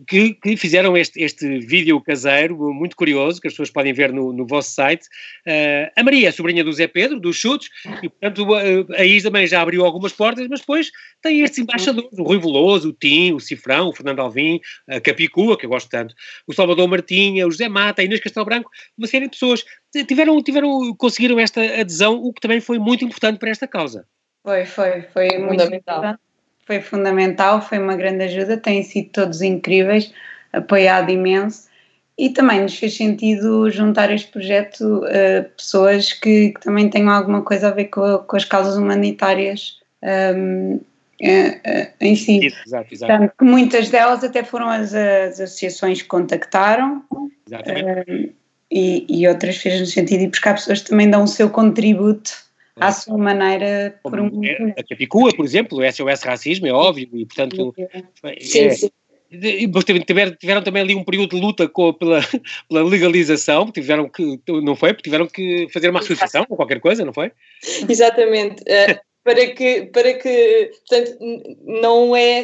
que, 0.08 0.34
que, 0.36 0.56
fizeram 0.56 0.96
este, 0.96 1.22
este 1.22 1.60
vídeo 1.60 2.00
caseiro, 2.02 2.58
muito 2.74 2.96
curioso, 2.96 3.42
que 3.42 3.48
as 3.48 3.54
pessoas 3.54 3.70
podem 3.70 3.94
ver 3.94 4.12
no, 4.14 4.32
no 4.32 4.46
vosso 4.46 4.72
site. 4.72 5.06
Uh, 5.46 5.92
a 5.96 6.04
Maria 6.04 6.30
é 6.30 6.32
sobrinha 6.32 6.64
do 6.64 6.72
Zé 6.72 6.88
Pedro, 6.88 7.20
dos 7.20 7.36
Chutes, 7.36 7.70
e 8.02 8.10
portanto 8.10 8.54
a, 8.54 9.02
a 9.02 9.06
Isa 9.06 9.30
também 9.30 9.46
já 9.48 9.62
abriu 9.62 9.86
algumas 9.86 10.14
portas, 10.14 10.48
mas 10.48 10.62
depois 10.62 10.92
tem 11.22 11.42
estes 11.42 11.60
embaixadores, 11.60 12.10
o 12.18 12.24
Rui 12.24 12.40
Veloso, 12.40 12.90
o 12.90 12.94
Tim, 12.94 13.34
o 13.34 13.40
Cifrão, 13.40 13.90
o 13.90 13.94
Fernando 13.94 14.20
Alvim, 14.20 14.60
a 14.88 15.00
Capicua, 15.02 15.58
que 15.58 15.66
eu 15.66 15.70
gosto 15.70 15.90
tanto, 15.90 16.16
o 16.48 16.54
Salvador 16.54 16.88
Martinha, 16.88 17.46
o 17.46 17.52
José 17.52 17.68
Mata, 17.68 18.02
a 18.02 18.06
Inês 18.06 18.22
Castelo 18.22 18.46
Branco, 18.46 18.70
uma 18.98 19.08
série 19.08 19.26
de 19.26 19.32
pessoas 19.32 19.64
tiveram, 20.08 20.42
tiveram, 20.42 20.96
conseguiram 20.96 21.40
esta 21.40 21.62
adesão, 21.80 22.16
o 22.16 22.32
que 22.32 22.42
também 22.42 22.62
foi 22.62 22.80
muito 22.80 23.04
importante 23.04 23.40
para 23.40 23.50
esta 23.50 23.68
causa. 23.68 24.06
Foi, 24.44 24.66
foi, 24.66 25.02
foi 25.14 25.28
muito 25.38 25.62
fundamental. 25.62 26.18
Foi 26.72 26.80
fundamental, 26.80 27.62
foi 27.62 27.80
uma 27.80 27.98
grande 27.98 28.24
ajuda, 28.24 28.56
têm 28.56 28.82
sido 28.82 29.10
todos 29.10 29.42
incríveis, 29.42 30.14
apoiado 30.54 31.12
imenso 31.12 31.68
e 32.18 32.30
também 32.30 32.62
nos 32.62 32.78
fez 32.80 32.96
sentido 32.96 33.70
juntar 33.70 34.10
este 34.10 34.32
projeto 34.32 35.04
a 35.04 35.44
pessoas 35.50 36.14
que, 36.14 36.52
que, 36.52 36.62
também 36.62 36.90
tenham 36.90 37.10
alguma 37.10 37.42
coisa 37.42 37.68
a 37.68 37.72
ver 37.72 37.90
com, 37.90 38.20
com 38.20 38.38
as 38.38 38.46
causas 38.46 38.78
humanitárias 38.78 39.82
um, 40.42 40.80
em 42.00 42.16
si. 42.16 42.46
Exato, 42.66 42.94
exato. 42.94 43.12
Portanto, 43.12 43.34
que 43.38 43.44
muitas 43.44 43.90
delas 43.90 44.24
até 44.24 44.42
foram 44.42 44.70
as, 44.70 44.94
as 44.94 45.42
associações 45.42 46.02
que 46.02 46.08
contactaram. 46.08 47.04
Um, 47.12 48.30
e, 48.72 49.06
e 49.10 49.28
outras 49.28 49.58
fez-nos 49.58 49.92
sentido 49.92 50.22
ir 50.22 50.30
buscar 50.30 50.54
pessoas 50.54 50.80
que 50.80 50.90
também 50.92 51.10
dão 51.10 51.24
o 51.24 51.28
seu 51.28 51.50
contributo 51.50 52.32
à 52.76 52.92
sua 52.92 53.18
maneira 53.18 54.00
por 54.04 54.20
um... 54.20 54.44
É, 54.44 54.76
a 54.78 54.84
Capicua, 54.84 55.34
por 55.36 55.46
exemplo, 55.46 55.80
o 55.80 55.92
SOS 55.92 56.24
Racismo, 56.24 56.68
é 56.68 56.72
óbvio, 56.72 57.10
e 57.14 57.26
portanto... 57.26 57.74
Sim, 58.40 58.60
é, 58.60 58.70
sim. 58.72 58.90
Tiveram, 60.06 60.36
tiveram, 60.36 60.62
também 60.62 60.82
ali 60.82 60.94
um 60.94 61.06
período 61.06 61.36
de 61.36 61.42
luta 61.42 61.68
com, 61.68 61.94
pela, 61.94 62.20
pela 62.68 62.84
legalização, 62.84 63.72
tiveram 63.72 64.10
que, 64.10 64.40
não 64.48 64.76
foi? 64.76 64.94
Tiveram 64.94 65.26
que 65.26 65.68
fazer 65.72 65.90
uma 65.90 66.00
associação 66.00 66.46
ou 66.50 66.58
qualquer 66.58 66.82
coisa, 66.82 67.06
não 67.06 67.14
foi? 67.14 67.32
Exatamente. 67.88 68.62
Uh, 68.64 69.00
para 69.24 69.48
que, 69.48 69.86
para 69.86 70.14
que, 70.16 70.72
portanto, 70.90 71.18
não 71.64 72.14
é 72.14 72.44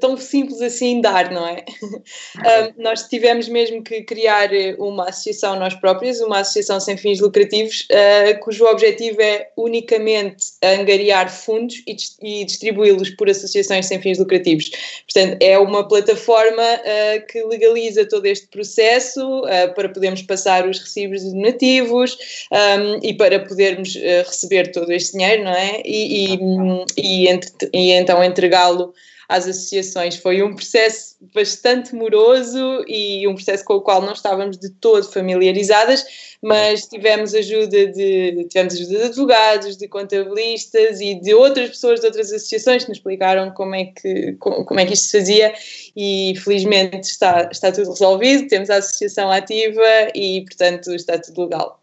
tão 0.00 0.16
simples 0.16 0.60
assim 0.60 1.00
dar, 1.00 1.30
não 1.30 1.46
é? 1.46 1.64
um, 2.76 2.82
nós 2.82 3.04
tivemos 3.04 3.48
mesmo 3.48 3.82
que 3.82 4.02
criar 4.02 4.50
uma 4.78 5.08
associação 5.08 5.56
nós 5.58 5.74
próprios, 5.74 6.20
uma 6.20 6.40
associação 6.40 6.80
sem 6.80 6.96
fins 6.96 7.20
lucrativos, 7.20 7.86
uh, 7.92 8.38
cujo 8.40 8.64
objetivo 8.66 9.22
é 9.22 9.48
unicamente 9.56 10.46
angariar 10.62 11.30
fundos 11.30 11.82
e, 11.86 11.96
e 12.20 12.44
distribuí-los 12.44 13.10
por 13.10 13.30
associações 13.30 13.86
sem 13.86 14.00
fins 14.02 14.18
lucrativos. 14.18 14.70
Portanto, 15.04 15.40
é 15.40 15.56
uma 15.56 15.86
plataforma 15.86 16.62
uh, 16.62 17.26
que 17.28 17.44
legaliza 17.44 18.08
todo 18.08 18.26
este 18.26 18.48
processo 18.48 19.42
uh, 19.42 19.72
para 19.74 19.88
podermos 19.88 20.22
passar 20.22 20.68
os 20.68 20.80
recibos 20.80 21.22
donativos 21.22 22.18
um, 22.50 23.06
e 23.06 23.14
para 23.14 23.38
podermos 23.38 23.94
receber 24.26 24.72
todo 24.72 24.90
este 24.90 25.12
dinheiro, 25.12 25.44
não 25.44 25.52
é? 25.52 25.80
E, 25.84 26.34
e, 26.34 27.26
e, 27.28 27.40
e 27.72 27.92
então 27.92 28.22
entregá-lo 28.22 28.92
às 29.28 29.46
associações. 29.46 30.16
Foi 30.16 30.42
um 30.42 30.54
processo 30.54 31.16
bastante 31.34 31.94
moroso 31.94 32.84
e 32.86 33.26
um 33.26 33.34
processo 33.34 33.64
com 33.64 33.74
o 33.74 33.80
qual 33.80 34.02
não 34.02 34.12
estávamos 34.12 34.58
de 34.58 34.70
todo 34.70 35.10
familiarizadas, 35.10 36.04
mas 36.42 36.86
tivemos 36.86 37.34
ajuda 37.34 37.86
de, 37.86 38.46
tivemos 38.48 38.74
ajuda 38.74 38.98
de 38.98 39.04
advogados, 39.04 39.76
de 39.76 39.88
contabilistas 39.88 41.00
e 41.00 41.14
de 41.14 41.34
outras 41.34 41.70
pessoas 41.70 42.00
de 42.00 42.06
outras 42.06 42.32
associações 42.32 42.84
que 42.84 42.90
nos 42.90 42.98
explicaram 42.98 43.50
como 43.50 43.74
é 43.74 43.86
que, 43.86 44.34
como, 44.34 44.78
é 44.78 44.86
que 44.86 44.94
isto 44.94 45.06
se 45.06 45.18
fazia 45.18 45.54
e 45.96 46.34
felizmente 46.36 47.08
está, 47.08 47.48
está 47.50 47.72
tudo 47.72 47.90
resolvido, 47.90 48.48
temos 48.48 48.70
a 48.70 48.76
associação 48.76 49.30
ativa 49.30 49.82
e 50.14 50.42
portanto 50.42 50.94
está 50.94 51.18
tudo 51.18 51.44
legal. 51.44 51.82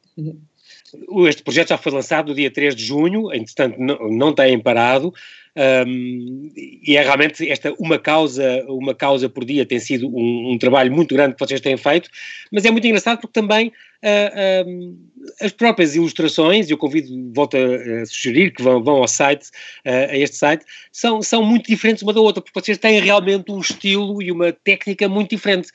Este 1.27 1.43
projeto 1.43 1.69
já 1.69 1.77
foi 1.77 1.91
lançado 1.91 2.29
no 2.29 2.35
dia 2.35 2.51
3 2.51 2.75
de 2.75 2.83
junho, 2.83 3.33
entretanto 3.33 3.77
não, 3.79 4.09
não 4.09 4.33
tem 4.33 4.59
parado. 4.59 5.13
Um, 5.55 6.51
e 6.55 6.97
é 6.97 7.03
realmente 7.03 7.47
esta 7.47 7.71
uma 7.77 7.99
causa, 7.99 8.65
uma 8.67 8.95
causa 8.95 9.29
por 9.29 9.45
dia 9.45 9.65
tem 9.65 9.79
sido 9.79 10.07
um, 10.07 10.51
um, 10.51 10.57
trabalho 10.57 10.91
muito 10.91 11.13
grande 11.13 11.35
que 11.35 11.39
vocês 11.39 11.61
têm 11.61 11.77
feito, 11.77 12.09
mas 12.51 12.65
é 12.65 12.71
muito 12.71 12.87
engraçado 12.87 13.19
porque 13.21 13.39
também 13.39 13.71
uh, 14.03 14.97
as 15.41 15.51
próprias 15.51 15.95
ilustrações, 15.95 16.69
eu 16.69 16.77
convido, 16.77 17.07
volto 17.33 17.55
a, 17.55 18.01
a 18.01 18.05
sugerir 18.05 18.51
que 18.51 18.61
vão, 18.61 18.83
vão 18.83 18.95
ao 18.97 19.07
site, 19.07 19.47
uh, 19.85 20.11
a 20.11 20.17
este 20.17 20.35
site, 20.35 20.65
são, 20.91 21.21
são 21.21 21.43
muito 21.43 21.67
diferentes 21.67 22.03
uma 22.03 22.13
da 22.13 22.21
outra, 22.21 22.41
porque 22.41 22.59
vocês 22.59 22.77
têm 22.77 22.99
realmente 22.99 23.51
um 23.51 23.59
estilo 23.59 24.21
e 24.21 24.31
uma 24.31 24.51
técnica 24.51 25.07
muito 25.07 25.29
diferente. 25.31 25.69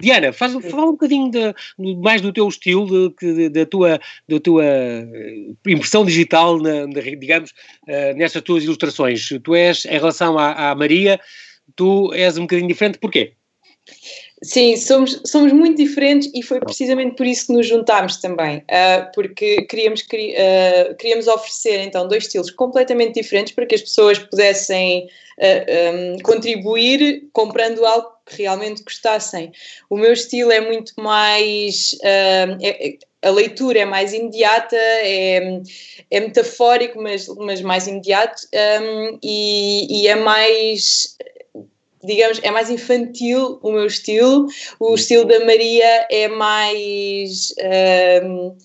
Diana, 0.00 0.32
faz, 0.32 0.52
fala 0.70 0.86
um 0.86 0.92
bocadinho 0.92 1.30
de, 1.30 1.54
mais 2.02 2.20
do 2.20 2.32
teu 2.32 2.48
estilo, 2.48 3.14
da 3.52 3.66
tua, 3.66 4.00
da 4.28 4.40
tua 4.40 4.64
impressão 5.66 6.04
digital, 6.04 6.58
na, 6.60 6.86
na, 6.86 7.00
digamos, 7.00 7.50
uh, 7.88 8.16
nestas 8.16 8.42
tuas 8.42 8.64
ilustrações. 8.64 9.28
Tu 9.42 9.54
és, 9.54 9.84
em 9.84 9.98
relação 9.98 10.38
à, 10.38 10.70
à 10.70 10.74
Maria, 10.74 11.20
tu 11.76 12.12
és 12.12 12.36
um 12.36 12.42
bocadinho 12.42 12.68
diferente, 12.68 12.98
porquê? 12.98 13.34
Sim, 14.42 14.74
somos, 14.76 15.20
somos 15.26 15.52
muito 15.52 15.76
diferentes 15.76 16.30
e 16.34 16.42
foi 16.42 16.60
precisamente 16.60 17.14
por 17.14 17.26
isso 17.26 17.48
que 17.48 17.52
nos 17.52 17.66
juntámos 17.66 18.16
também, 18.16 18.58
uh, 18.58 19.12
porque 19.14 19.62
queríamos, 19.66 20.00
uh, 20.00 20.94
queríamos 20.96 21.28
oferecer 21.28 21.80
então 21.82 22.08
dois 22.08 22.24
estilos 22.24 22.50
completamente 22.50 23.20
diferentes 23.20 23.52
para 23.52 23.66
que 23.66 23.74
as 23.74 23.82
pessoas 23.82 24.18
pudessem 24.18 25.06
uh, 25.38 26.14
um, 26.14 26.18
contribuir 26.22 27.28
comprando 27.34 27.84
algo 27.84 28.08
que 28.24 28.42
realmente 28.42 28.82
gostassem. 28.82 29.52
O 29.90 29.98
meu 29.98 30.14
estilo 30.14 30.50
é 30.52 30.60
muito 30.60 30.94
mais. 30.96 31.98
É, 32.02 32.96
a 33.22 33.28
leitura 33.28 33.80
é 33.80 33.84
mais 33.84 34.14
imediata, 34.14 34.76
é, 34.76 35.60
é 36.10 36.20
metafórico, 36.20 37.02
mas, 37.02 37.28
mas 37.28 37.60
mais 37.60 37.86
imediato 37.86 38.40
um, 38.80 39.18
e, 39.22 40.04
e 40.04 40.08
é 40.08 40.16
mais 40.16 41.18
digamos, 42.02 42.40
é 42.42 42.50
mais 42.50 42.70
infantil 42.70 43.58
o 43.62 43.72
meu 43.72 43.86
estilo, 43.86 44.46
o 44.78 44.94
estilo 44.94 45.24
da 45.24 45.44
Maria 45.44 46.06
é 46.10 46.28
mais. 46.28 47.54
Um, 48.24 48.56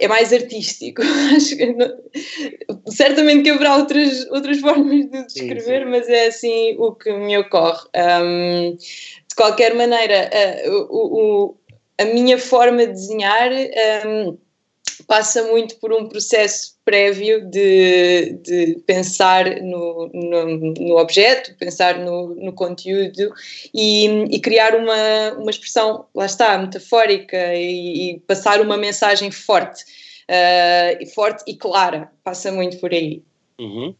é 0.00 0.06
mais 0.06 0.32
artístico. 0.32 1.02
certamente 2.88 3.42
que 3.42 3.50
haverá 3.50 3.76
outras, 3.76 4.26
outras 4.30 4.60
formas 4.60 5.10
de 5.10 5.26
descrever, 5.26 5.80
sim, 5.80 5.84
sim. 5.84 5.90
mas 5.90 6.08
é 6.08 6.26
assim 6.26 6.76
o 6.78 6.92
que 6.92 7.12
me 7.12 7.36
ocorre. 7.36 7.84
Um, 8.22 8.76
de 8.76 9.34
qualquer 9.36 9.74
maneira, 9.74 10.30
uh, 10.66 10.86
o, 10.88 11.46
o, 11.46 11.56
a 11.98 12.04
minha 12.04 12.38
forma 12.38 12.86
de 12.86 12.92
desenhar. 12.92 13.50
Um, 14.06 14.38
passa 15.08 15.42
muito 15.44 15.76
por 15.76 15.90
um 15.90 16.06
processo 16.06 16.76
prévio 16.84 17.50
de, 17.50 18.34
de 18.42 18.78
pensar 18.86 19.46
no, 19.62 20.10
no, 20.12 20.74
no, 20.74 20.98
objeto, 20.98 21.56
pensar 21.56 21.98
no, 21.98 22.34
no 22.34 22.52
conteúdo 22.52 23.32
e, 23.72 24.04
e, 24.30 24.38
criar 24.38 24.76
uma, 24.76 25.32
uma 25.38 25.50
expressão, 25.50 26.04
lá 26.14 26.26
está, 26.26 26.58
metafórica 26.58 27.54
e, 27.54 28.10
e 28.10 28.20
passar 28.20 28.60
uma 28.60 28.76
mensagem 28.76 29.30
forte, 29.30 29.82
uh, 30.28 31.14
forte 31.14 31.42
e 31.46 31.56
clara, 31.56 32.12
passa 32.22 32.52
muito 32.52 32.78
por 32.78 32.92
aí. 32.92 33.22
Uhum. 33.58 33.94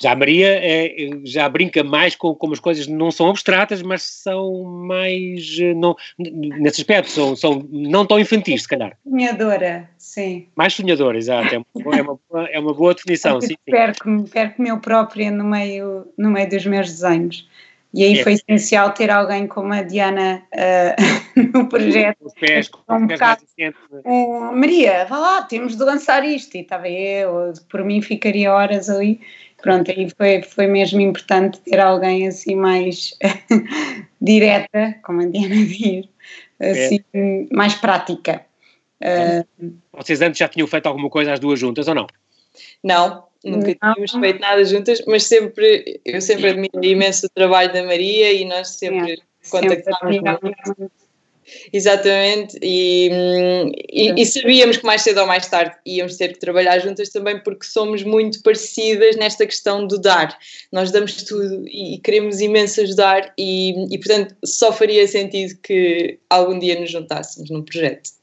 Já 0.00 0.12
a 0.12 0.16
Maria 0.16 0.48
é, 0.48 0.94
já 1.24 1.48
brinca 1.48 1.82
mais 1.82 2.14
com 2.14 2.34
como 2.34 2.52
as 2.52 2.60
coisas 2.60 2.86
não 2.86 3.10
são 3.10 3.30
abstratas, 3.30 3.82
mas 3.82 4.02
são 4.02 4.62
mais, 4.62 5.56
eh, 5.58 5.74
não, 5.74 5.96
nesse 6.18 6.82
aspecto, 6.82 7.10
são, 7.10 7.34
são 7.34 7.66
não 7.70 8.04
tão 8.04 8.18
infantis, 8.18 8.62
se 8.62 8.68
calhar. 8.68 8.96
Sonhadora, 9.08 9.88
sim. 9.96 10.46
Mais 10.54 10.74
sonhadora, 10.74 11.16
exato, 11.16 11.54
é 11.54 11.58
uma, 11.58 11.96
é 11.96 12.02
uma, 12.02 12.48
é 12.50 12.60
uma 12.60 12.74
boa 12.74 12.94
definição. 12.94 13.40
Sim, 13.40 13.56
perco-me 13.64 14.28
perco 14.28 14.62
eu 14.62 14.78
própria 14.78 15.30
no 15.30 15.44
meio, 15.44 16.06
no 16.16 16.30
meio 16.30 16.48
dos 16.48 16.66
meus 16.66 16.88
desenhos. 16.88 17.48
E 17.92 18.04
aí 18.04 18.18
é. 18.18 18.22
foi 18.22 18.34
essencial 18.34 18.92
ter 18.92 19.10
alguém 19.10 19.46
como 19.46 19.72
a 19.72 19.82
Diana 19.82 20.42
uh, 20.52 21.40
no 21.58 21.68
projeto. 21.68 22.18
Os 22.20 22.34
pés, 22.34 22.70
um 22.88 23.06
bocado, 23.06 23.42
uh, 24.04 24.54
Maria, 24.54 25.06
vá 25.06 25.18
lá, 25.18 25.42
temos 25.42 25.74
de 25.74 25.82
lançar 25.82 26.22
isto. 26.24 26.54
E 26.56 26.60
estava 26.60 26.88
eu, 26.88 27.52
por 27.70 27.82
mim 27.82 28.02
ficaria 28.02 28.52
horas 28.52 28.90
ali 28.90 29.20
pronto, 29.68 29.90
aí 29.90 30.08
foi, 30.16 30.42
foi 30.42 30.66
mesmo 30.66 30.98
importante 30.98 31.60
ter 31.60 31.78
alguém 31.78 32.26
assim 32.26 32.54
mais 32.54 33.14
direta, 34.18 34.96
como 35.04 35.20
a 35.20 35.26
Diana 35.26 35.56
diz, 35.56 36.08
assim, 36.58 37.00
é. 37.12 37.46
mais 37.52 37.74
prática. 37.74 38.46
Uh, 39.02 39.70
Vocês 39.92 40.22
antes 40.22 40.38
já 40.38 40.48
tinham 40.48 40.66
feito 40.66 40.86
alguma 40.86 41.10
coisa 41.10 41.34
às 41.34 41.38
duas 41.38 41.60
juntas 41.60 41.86
ou 41.86 41.94
não? 41.94 42.06
Não, 42.82 43.24
nunca 43.44 43.76
não. 43.82 43.92
tínhamos 43.92 44.10
feito 44.12 44.40
nada 44.40 44.64
juntas, 44.64 45.04
mas 45.06 45.24
sempre, 45.24 46.00
eu 46.02 46.20
sempre 46.22 46.48
admiro 46.48 46.82
imenso 46.82 47.26
o 47.26 47.30
trabalho 47.30 47.70
da 47.70 47.84
Maria 47.84 48.32
e 48.32 48.46
nós 48.46 48.68
sempre 48.68 49.12
é, 49.12 49.50
contactámos 49.50 50.16
Exatamente, 51.72 52.58
e, 52.62 53.10
e, 53.90 54.22
e, 54.22 54.26
sabíamos 54.26 54.76
que 54.76 54.84
mais 54.84 55.02
cedo 55.02 55.20
ou 55.20 55.26
mais 55.26 55.46
tarde 55.48 55.76
íamos 55.86 56.16
ter 56.16 56.32
que 56.32 56.38
trabalhar 56.38 56.78
juntas 56.78 57.08
também 57.08 57.42
porque 57.42 57.66
somos 57.66 58.02
muito 58.02 58.42
parecidas 58.42 59.16
nesta 59.16 59.46
questão 59.46 59.86
do 59.86 59.98
dar. 59.98 60.36
Nós 60.72 60.90
damos 60.90 61.22
tudo 61.22 61.66
e 61.66 61.98
queremos 61.98 62.40
imenso 62.40 62.80
ajudar, 62.80 63.32
e, 63.38 63.94
e 63.94 63.98
portanto 63.98 64.34
só 64.44 64.72
faria 64.72 65.06
sentido 65.06 65.58
que 65.62 66.18
algum 66.28 66.58
dia 66.58 66.78
nos 66.78 66.90
juntássemos 66.90 67.50
num 67.50 67.62
projeto. 67.62 68.17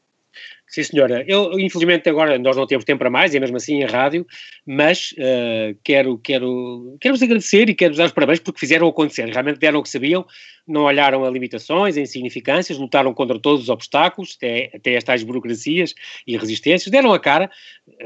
Sim, 0.67 0.83
senhora. 0.83 1.23
Eu, 1.27 1.59
infelizmente, 1.59 2.09
agora 2.09 2.39
nós 2.39 2.57
não 2.57 2.65
temos 2.65 2.83
tempo 2.83 2.99
para 2.99 3.09
mais, 3.09 3.33
e 3.33 3.39
mesmo 3.39 3.55
assim 3.55 3.81
em 3.81 3.85
rádio, 3.85 4.25
mas 4.65 5.13
uh, 5.13 5.77
quero, 5.83 6.17
quero, 6.17 6.97
quero 6.99 7.13
vos 7.13 7.21
agradecer 7.21 7.69
e 7.69 7.75
quero-vos 7.75 7.99
dar 7.99 8.05
os 8.05 8.11
parabéns 8.11 8.39
porque 8.39 8.59
fizeram 8.59 8.87
acontecer. 8.87 9.29
Realmente 9.29 9.59
deram 9.59 9.79
o 9.79 9.83
que 9.83 9.89
sabiam, 9.89 10.25
não 10.67 10.81
olharam 10.83 11.23
a 11.23 11.29
limitações, 11.29 11.95
a 11.95 12.01
insignificâncias, 12.01 12.79
lutaram 12.79 13.13
contra 13.13 13.37
todos 13.39 13.61
os 13.63 13.69
obstáculos, 13.69 14.35
até, 14.37 14.71
até 14.73 14.97
as 14.97 15.03
tais 15.03 15.23
burocracias 15.23 15.93
e 16.25 16.35
resistências, 16.35 16.91
deram 16.91 17.13
a 17.13 17.19
cara, 17.19 17.49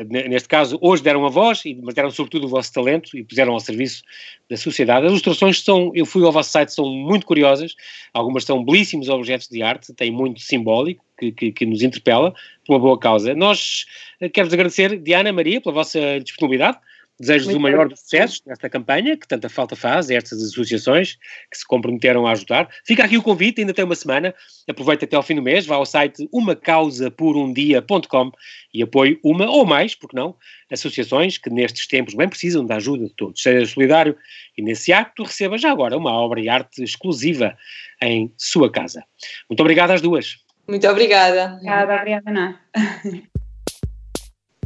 neste 0.10 0.50
caso, 0.50 0.78
hoje 0.82 1.02
deram 1.02 1.26
a 1.26 1.30
voz, 1.30 1.64
mas 1.82 1.96
deram 1.96 2.12
sobretudo 2.12 2.46
o 2.46 2.50
vosso 2.50 2.74
talento 2.74 3.18
e 3.18 3.24
puseram 3.24 3.54
ao 3.54 3.60
serviço 3.62 4.04
da 4.50 4.58
sociedade. 4.58 5.06
As 5.06 5.12
ilustrações 5.12 5.64
são, 5.64 5.92
eu 5.96 6.06
fui 6.06 6.26
ao 6.26 6.32
vosso 6.32 6.52
site, 6.52 6.74
são 6.74 6.86
muito 6.86 7.26
curiosas, 7.26 7.74
algumas 8.14 8.44
são 8.44 8.64
belíssimos 8.64 9.08
objetos 9.08 9.48
de 9.48 9.64
arte, 9.64 9.94
têm 9.94 10.12
muito 10.12 10.42
simbólico, 10.42 11.06
que, 11.20 11.32
que, 11.32 11.52
que 11.52 11.66
nos 11.66 11.82
interpela, 11.82 12.34
por 12.66 12.74
uma 12.74 12.80
boa 12.80 13.00
causa. 13.00 13.36
Nós 13.36 13.86
eh, 14.22 14.30
quero-vos 14.30 14.54
agradecer, 14.54 14.98
Diana 14.98 15.34
Maria, 15.34 15.62
pela 15.62 15.74
vossa 15.74 16.20
disponibilidade, 16.20 16.80
Desejo-vos 17.20 17.56
o 17.56 17.60
maior 17.60 17.90
dos 17.90 18.00
sucessos 18.00 18.42
nesta 18.46 18.70
campanha, 18.70 19.18
que 19.18 19.28
tanta 19.28 19.50
falta 19.50 19.76
faz 19.76 20.10
a 20.10 20.14
estas 20.14 20.42
associações 20.42 21.18
que 21.52 21.58
se 21.58 21.68
comprometeram 21.68 22.26
a 22.26 22.32
ajudar. 22.32 22.70
Fica 22.86 23.04
aqui 23.04 23.18
o 23.18 23.22
convite, 23.22 23.60
ainda 23.60 23.74
tem 23.74 23.84
uma 23.84 23.96
semana. 23.96 24.34
Aproveita 24.70 25.04
até 25.04 25.18
ao 25.18 25.24
fim 25.24 25.36
do 25.36 25.42
mês, 25.42 25.66
vá 25.66 25.76
ao 25.76 25.86
site 25.86 26.30
umacausaporumdia.com 26.32 28.32
e 28.74 28.82
apoie 28.82 29.20
uma 29.22 29.50
ou 29.50 29.66
mais, 29.66 29.96
porque 29.96 30.16
não, 30.16 30.38
associações 30.72 31.38
que 31.38 31.50
nestes 31.50 31.88
tempos 31.88 32.14
bem 32.14 32.30
precisam 32.30 32.66
da 32.66 32.78
ajuda 32.78 33.08
de 33.08 33.14
todos. 33.14 33.42
Seja 33.42 33.66
solidário 33.66 34.16
e 34.58 34.62
nesse 34.62 34.94
acto 34.94 35.24
receba 35.24 35.58
já 35.58 35.72
agora 35.72 35.98
uma 35.98 36.14
obra 36.14 36.42
de 36.42 36.48
arte 36.48 36.82
exclusiva 36.82 37.58
em 38.02 38.32
sua 38.38 38.72
casa. 38.72 39.04
Muito 39.50 39.60
obrigado 39.60 39.92
às 39.92 40.02
duas. 40.02 40.38
Muito 40.70 40.88
obrigada. 40.88 41.54
Obrigada, 41.56 41.96
obrigada, 41.96 42.30
Ana. 42.30 42.60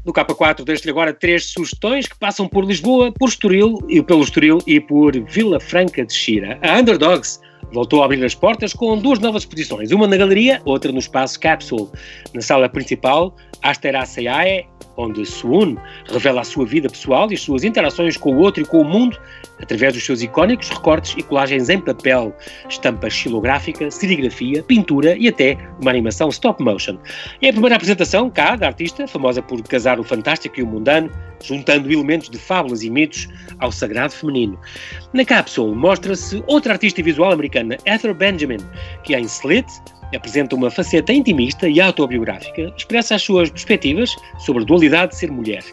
No 0.06 0.12
K4 0.12 0.66
deixo-lhe 0.66 0.92
agora 0.92 1.14
três 1.14 1.46
sugestões 1.46 2.06
que 2.06 2.20
passam 2.20 2.46
por 2.46 2.66
Lisboa, 2.66 3.10
por 3.14 3.30
Estoril 3.30 3.80
e 3.88 4.04
pelo 4.04 4.22
Estoril 4.22 4.58
e 4.68 4.82
por 4.82 5.18
Vila 5.30 5.62
Franca 5.62 6.06
de 6.06 6.14
Xira. 6.14 6.60
A 6.62 6.78
Underdogs 6.78 7.40
voltou 7.72 8.02
a 8.02 8.06
abrir 8.06 8.24
as 8.26 8.36
portas 8.36 8.74
com 8.74 8.98
duas 8.98 9.20
novas 9.20 9.44
exposições, 9.44 9.92
uma 9.92 10.06
na 10.06 10.18
galeria, 10.18 10.62
outra 10.66 10.92
no 10.92 11.00
espaço 11.00 11.40
Capsule. 11.40 11.90
Na 12.34 12.42
sala 12.42 12.68
principal, 12.68 13.34
Asteraceae, 13.62 14.68
onde 14.98 15.26
Suun 15.26 15.76
revela 16.08 16.42
a 16.42 16.44
sua 16.44 16.66
vida 16.66 16.90
pessoal 16.90 17.30
e 17.32 17.34
as 17.36 17.42
suas 17.42 17.64
interações 17.64 18.18
com 18.18 18.34
o 18.34 18.40
outro 18.40 18.64
e 18.64 18.66
com 18.66 18.82
o 18.82 18.86
mundo, 18.86 19.18
através 19.62 19.94
dos 19.94 20.06
seus 20.06 20.22
icónicos 20.22 20.70
recortes 20.70 21.16
e 21.18 21.24
colagens 21.24 21.70
em 21.70 21.80
papel, 21.80 22.36
estampa 22.70 23.10
xilográfica, 23.10 23.90
serigrafia, 23.90 24.64
pintura 24.64 25.16
e 25.18 25.28
até 25.28 25.58
uma 25.82 25.92
animação 25.92 26.30
stop 26.30 26.62
motion. 26.62 26.98
É 27.42 27.50
a 27.50 27.54
primeira 27.54 27.76
apresentação 27.76 28.30
cá 28.30 28.56
da 28.56 28.68
artista, 28.68 29.08
famosa 29.08 29.42
por 29.42 29.62
casar 29.64 30.00
o 30.00 30.04
fantástico 30.04 30.60
e 30.60 30.64
o 30.64 30.68
mundano, 30.68 31.10
juntando 31.42 31.92
elementos 31.92 32.30
de 32.30 32.38
fábulas 32.38 32.84
e 32.84 32.90
mitos 32.90 33.28
ao 33.60 33.72
sagrado 33.72 34.14
feminino. 34.14 34.58
Na 35.14 35.26
cápsula 35.26 35.76
mostra-se 35.76 36.44
outra 36.48 36.74
artista 36.74 37.02
visual 37.02 37.32
americana, 37.32 37.78
Ethel 37.86 38.14
Benjamin, 38.14 38.60
que 39.04 39.16
em 39.16 39.24
Slit 39.24 39.68
apresenta 40.16 40.56
uma 40.56 40.70
faceta 40.70 41.12
intimista 41.12 41.68
e 41.68 41.80
autobiográfica, 41.80 42.74
expressa 42.78 43.16
as 43.16 43.22
suas 43.22 43.50
perspectivas 43.50 44.16
sobre 44.40 44.64
a 44.64 44.66
dualidade 44.66 45.12
de 45.12 45.18
ser 45.18 45.32
mulher. 45.32 45.64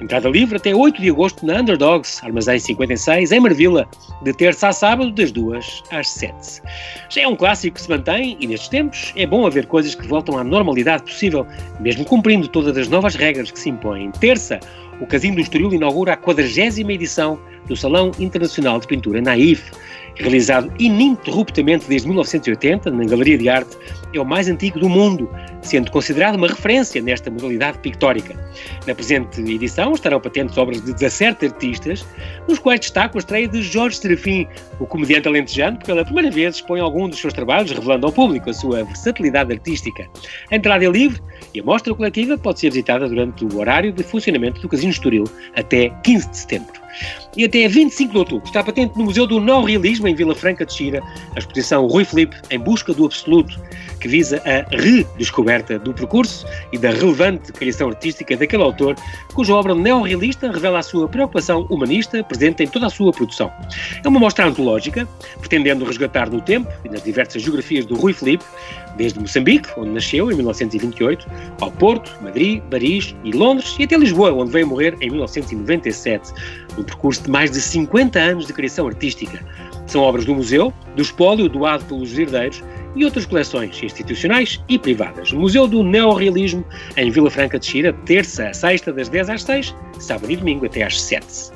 Entrada 0.00 0.28
livre 0.28 0.56
até 0.56 0.74
8 0.74 1.00
de 1.00 1.10
agosto 1.10 1.44
na 1.44 1.60
Underdogs, 1.60 2.20
Armazém 2.24 2.58
56, 2.58 3.32
em 3.32 3.40
Marvila, 3.40 3.88
de 4.22 4.32
terça 4.32 4.68
a 4.68 4.72
sábado, 4.72 5.10
das 5.12 5.32
2 5.32 5.82
às 5.90 6.08
7. 6.08 6.62
Já 7.08 7.22
é 7.22 7.28
um 7.28 7.36
clássico 7.36 7.76
que 7.76 7.82
se 7.82 7.88
mantém 7.88 8.36
e, 8.40 8.46
nestes 8.46 8.68
tempos, 8.68 9.12
é 9.16 9.26
bom 9.26 9.46
haver 9.46 9.66
coisas 9.66 9.94
que 9.94 10.06
voltam 10.06 10.38
à 10.38 10.44
normalidade 10.44 11.02
possível, 11.02 11.46
mesmo 11.80 12.04
cumprindo 12.04 12.48
todas 12.48 12.76
as 12.76 12.88
novas 12.88 13.14
regras 13.14 13.50
que 13.50 13.58
se 13.58 13.68
impõem. 13.68 14.10
Terça, 14.12 14.60
o 15.00 15.06
Casino 15.06 15.36
do 15.36 15.40
Estoril 15.40 15.72
inaugura 15.72 16.14
a 16.14 16.16
40 16.16 16.92
edição 16.92 17.38
do 17.66 17.76
Salão 17.76 18.10
Internacional 18.18 18.80
de 18.80 18.86
Pintura 18.86 19.20
Naif, 19.20 19.70
realizado 20.18 20.72
ininterruptamente 20.78 21.88
desde 21.88 22.08
1980 22.08 22.90
na 22.90 23.04
Galeria 23.04 23.38
de 23.38 23.48
Arte, 23.48 23.76
é 24.12 24.20
o 24.20 24.24
mais 24.24 24.48
antigo 24.48 24.78
do 24.78 24.88
mundo, 24.88 25.28
sendo 25.62 25.90
considerado 25.90 26.36
uma 26.36 26.48
referência 26.48 27.00
nesta 27.00 27.30
modalidade 27.30 27.78
pictórica. 27.78 28.34
Na 28.86 28.94
presente 28.94 29.40
edição 29.40 29.92
estarão 29.92 30.20
patentes 30.20 30.56
obras 30.56 30.82
de 30.82 30.92
17 30.94 31.46
artistas, 31.46 32.06
nos 32.48 32.58
quais 32.58 32.80
destaco 32.80 33.18
a 33.18 33.20
estreia 33.20 33.46
de 33.46 33.62
Jorge 33.62 33.96
Serafim, 33.96 34.46
o 34.80 34.86
comediante 34.86 35.28
alentejano, 35.28 35.78
que 35.78 35.86
pela 35.86 36.04
primeira 36.04 36.30
vez 36.30 36.56
expõe 36.56 36.80
algum 36.80 37.08
dos 37.08 37.20
seus 37.20 37.32
trabalhos, 37.32 37.70
revelando 37.70 38.06
ao 38.06 38.12
público 38.12 38.50
a 38.50 38.54
sua 38.54 38.84
versatilidade 38.84 39.52
artística. 39.52 40.08
A 40.50 40.56
entrada 40.56 40.84
é 40.84 40.88
livre 40.88 41.20
e 41.54 41.60
a 41.60 41.62
mostra 41.62 41.94
coletiva 41.94 42.38
pode 42.38 42.60
ser 42.60 42.70
visitada 42.70 43.08
durante 43.08 43.44
o 43.44 43.58
horário 43.58 43.92
de 43.92 44.02
funcionamento 44.02 44.60
do 44.60 44.68
Casino 44.68 44.90
Estoril 44.90 45.24
até 45.54 45.90
15 46.02 46.30
de 46.30 46.36
setembro. 46.36 46.87
E 47.36 47.44
até 47.44 47.68
25 47.68 48.12
de 48.12 48.18
outubro 48.18 48.46
está 48.46 48.62
patente 48.62 48.96
no 48.96 49.04
Museu 49.04 49.26
do 49.26 49.40
Não 49.40 49.62
Realismo, 49.62 50.08
em 50.08 50.14
Vila 50.14 50.34
Franca 50.34 50.64
de 50.64 50.72
Xira, 50.72 51.02
a 51.34 51.38
exposição 51.38 51.86
Rui 51.86 52.04
Felipe 52.04 52.36
em 52.50 52.58
Busca 52.58 52.92
do 52.92 53.04
Absoluto, 53.04 53.58
que 54.00 54.08
visa 54.08 54.42
a 54.44 54.76
redescoberta 54.76 55.78
do 55.78 55.92
percurso 55.92 56.46
e 56.72 56.78
da 56.78 56.90
relevante 56.90 57.52
criação 57.52 57.88
artística 57.88 58.36
daquele 58.36 58.62
autor, 58.62 58.96
cuja 59.34 59.54
obra 59.54 59.74
neorrealista 59.74 60.50
revela 60.50 60.78
a 60.78 60.82
sua 60.82 61.08
preocupação 61.08 61.66
humanista 61.70 62.22
presente 62.24 62.62
em 62.62 62.68
toda 62.68 62.86
a 62.86 62.90
sua 62.90 63.12
produção. 63.12 63.52
É 64.04 64.08
uma 64.08 64.20
mostra 64.20 64.46
antológica, 64.46 65.08
pretendendo 65.38 65.84
resgatar 65.84 66.30
no 66.30 66.40
tempo 66.40 66.70
e 66.84 66.88
nas 66.88 67.02
diversas 67.02 67.42
geografias 67.42 67.86
do 67.86 67.96
Rui 67.96 68.12
Felipe, 68.12 68.44
desde 68.96 69.18
Moçambique, 69.20 69.68
onde 69.76 69.90
nasceu 69.90 70.30
em 70.30 70.34
1928, 70.34 71.26
ao 71.60 71.70
Porto, 71.70 72.12
Madrid, 72.22 72.60
Paris 72.64 73.14
e 73.24 73.32
Londres, 73.32 73.76
e 73.78 73.84
até 73.84 73.96
Lisboa, 73.96 74.32
onde 74.32 74.50
veio 74.50 74.66
morrer 74.66 74.96
em 75.00 75.10
1997 75.10 76.32
um 76.78 76.84
percurso 76.84 77.22
de 77.22 77.30
mais 77.30 77.50
de 77.50 77.60
50 77.60 78.18
anos 78.18 78.46
de 78.46 78.52
criação 78.52 78.86
artística. 78.86 79.44
São 79.86 80.02
obras 80.02 80.24
do 80.24 80.34
museu, 80.34 80.72
do 80.94 81.02
espólio 81.02 81.48
doado 81.48 81.84
pelos 81.84 82.16
herdeiros 82.16 82.62
e 82.94 83.04
outras 83.04 83.26
coleções 83.26 83.82
institucionais 83.82 84.60
e 84.68 84.78
privadas. 84.78 85.32
Museu 85.32 85.66
do 85.66 85.82
Neorrealismo, 85.82 86.64
em 86.96 87.10
Vila 87.10 87.30
Franca 87.30 87.58
de 87.58 87.66
Xira, 87.66 87.92
terça 88.04 88.48
a 88.48 88.54
sexta, 88.54 88.92
das 88.92 89.08
10 89.08 89.30
às 89.30 89.42
6, 89.42 89.74
sábado 89.98 90.30
e 90.30 90.36
domingo 90.36 90.66
até 90.66 90.82
às 90.82 91.00
7. 91.00 91.52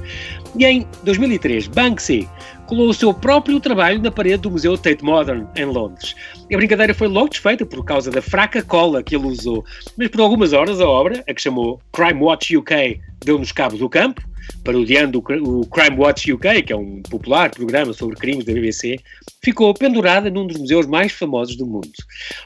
E 0.57 0.65
em 0.65 0.87
2003, 1.03 1.67
Banksy 1.69 2.29
colou 2.67 2.91
o 2.91 2.95
seu 2.95 3.13
próprio 3.13 3.59
trabalho 3.59 4.01
na 4.01 4.11
parede 4.11 4.43
do 4.43 4.51
Museu 4.51 4.77
Tate 4.77 5.03
Modern, 5.03 5.47
em 5.57 5.65
Londres. 5.65 6.15
A 6.53 6.57
brincadeira 6.57 6.95
foi 6.95 7.09
logo 7.09 7.29
desfeita 7.29 7.65
por 7.65 7.85
causa 7.85 8.11
da 8.11 8.23
fraca 8.23 8.63
cola 8.63 9.03
que 9.03 9.17
ele 9.17 9.27
usou, 9.27 9.65
mas 9.97 10.09
por 10.09 10.21
algumas 10.21 10.53
horas 10.53 10.81
a 10.81 10.87
obra, 10.87 11.25
a 11.29 11.35
que 11.35 11.43
chamou 11.43 11.81
Crime 11.93 12.21
Watch 12.21 12.57
UK, 12.57 13.01
deu-nos 13.25 13.53
cabo 13.53 13.77
do 13.77 13.89
campo, 13.89 14.23
parodiando 14.65 15.19
o 15.19 15.67
Crime 15.67 15.97
Watch 15.97 16.33
UK, 16.33 16.63
que 16.63 16.73
é 16.73 16.77
um 16.77 17.03
popular 17.03 17.51
programa 17.51 17.93
sobre 17.93 18.17
crimes 18.17 18.45
da 18.45 18.53
BBC, 18.53 18.99
ficou 19.43 19.75
pendurada 19.75 20.31
num 20.31 20.47
dos 20.47 20.57
museus 20.57 20.87
mais 20.87 21.13
famosos 21.13 21.57
do 21.57 21.67
mundo. 21.67 21.91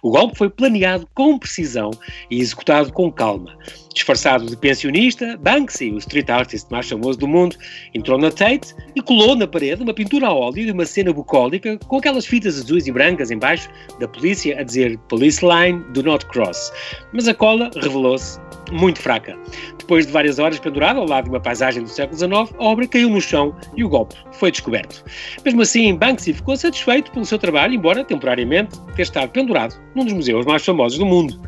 O 0.02 0.10
golpe 0.10 0.36
foi 0.36 0.48
planeado 0.48 1.06
com 1.14 1.38
precisão 1.38 1.90
e 2.30 2.40
executado 2.40 2.92
com 2.92 3.12
calma. 3.12 3.56
Disfarçado 3.94 4.46
de 4.46 4.56
pensionista, 4.56 5.38
Banksy, 5.38 5.90
o 5.90 5.98
street 5.98 6.28
artist 6.28 6.70
mais 6.70 6.88
famoso 6.88 7.18
do 7.18 7.26
mundo, 7.26 7.56
entrou 7.94 8.18
na 8.18 8.30
Tate 8.30 8.74
e 8.94 9.00
colou 9.00 9.34
na 9.34 9.46
parede 9.46 9.82
uma 9.82 9.94
pintura 9.94 10.26
a 10.26 10.34
óleo 10.34 10.66
de 10.66 10.72
uma 10.72 10.84
cena 10.84 11.12
bucólica 11.12 11.78
com 11.86 11.96
aquelas 11.96 12.26
fitas 12.26 12.58
azuis 12.58 12.86
e 12.86 12.92
brancas 12.92 13.30
embaixo 13.30 13.70
da 13.98 14.06
polícia 14.06 14.58
a 14.60 14.62
dizer 14.62 14.98
Police 15.08 15.44
Line, 15.44 15.82
do 15.92 16.02
not 16.02 16.26
cross. 16.26 16.70
Mas 17.12 17.26
a 17.26 17.34
cola 17.34 17.70
revelou-se 17.74 18.38
muito 18.72 19.00
fraca. 19.00 19.36
Depois 19.78 20.06
de 20.06 20.12
várias 20.12 20.38
horas 20.38 20.58
pendurada 20.58 20.98
ao 20.98 21.06
lado 21.06 21.24
de 21.24 21.30
uma 21.30 21.40
paisagem 21.40 21.82
do 21.82 21.88
século 21.96 22.16
XIX, 22.16 22.54
a 22.58 22.64
obra 22.64 22.86
caiu 22.86 23.10
no 23.10 23.20
chão 23.20 23.54
e 23.74 23.82
o 23.82 23.88
golpe 23.88 24.14
foi 24.32 24.50
descoberto. 24.50 25.04
Mesmo 25.44 25.62
assim, 25.62 25.94
Banksy 25.94 26.34
ficou 26.34 26.56
satisfeito 26.56 27.10
pelo 27.10 27.24
seu 27.24 27.38
trabalho, 27.38 27.74
embora 27.74 28.04
temporariamente 28.04 28.78
ter 28.94 29.02
estado 29.02 29.30
pendurado 29.30 29.74
num 29.94 30.04
dos 30.04 30.12
museus 30.12 30.44
mais 30.46 30.64
famosos 30.64 30.98
do 30.98 31.06
mundo. 31.06 31.40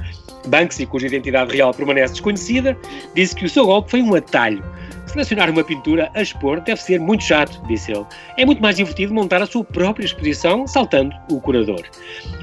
Banksy, 0.47 0.87
cuja 0.87 1.07
identidade 1.07 1.55
real 1.55 1.75
permanece 1.75 2.15
desconhecida, 2.15 2.77
disse 3.15 3.35
que 3.35 3.45
o 3.45 3.49
seu 3.49 3.67
golpe 3.67 3.91
foi 3.91 4.03
um 4.03 4.15
atalho. 4.15 4.65
Selecionar 5.07 5.51
uma 5.51 5.65
pintura 5.65 6.11
a 6.15 6.21
expor 6.21 6.61
deve 6.61 6.81
ser 6.83 7.01
muito 7.01 7.25
chato, 7.25 7.61
disse 7.67 7.93
ele. 7.93 8.05
É 8.37 8.45
muito 8.45 8.61
mais 8.61 8.77
divertido 8.77 9.15
montar 9.15 9.41
a 9.41 9.47
sua 9.47 9.65
própria 9.65 10.05
exposição 10.05 10.67
saltando 10.67 11.15
o 11.31 11.41
curador. 11.41 11.83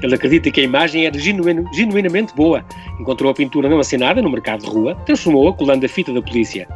Ele 0.02 0.14
acredita 0.14 0.50
que 0.50 0.60
a 0.60 0.64
imagem 0.64 1.06
era 1.06 1.16
genuino, 1.16 1.64
genuinamente 1.72 2.34
boa. 2.34 2.64
Encontrou 3.00 3.30
a 3.30 3.34
pintura 3.34 3.68
não 3.68 3.78
assinada 3.78 4.20
no 4.20 4.30
mercado 4.30 4.62
de 4.62 4.68
rua, 4.68 4.96
transformou-a 5.06 5.52
colando 5.52 5.86
a 5.86 5.88
fita 5.88 6.12
da 6.12 6.20
polícia. 6.20 6.66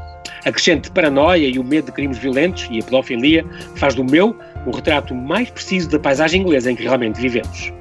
A 0.44 0.50
crescente 0.50 0.90
paranoia 0.90 1.46
e 1.46 1.58
o 1.58 1.64
medo 1.64 1.86
de 1.86 1.92
crimes 1.92 2.18
violentos 2.18 2.66
e 2.70 2.80
a 2.80 2.82
pedofilia 2.82 3.44
faz 3.76 3.94
do 3.94 4.04
meu 4.04 4.34
o 4.66 4.70
retrato 4.70 5.14
mais 5.14 5.50
preciso 5.50 5.90
da 5.90 5.98
paisagem 5.98 6.42
inglesa 6.42 6.70
em 6.70 6.76
que 6.76 6.82
realmente 6.82 7.20
vivemos. 7.20 7.72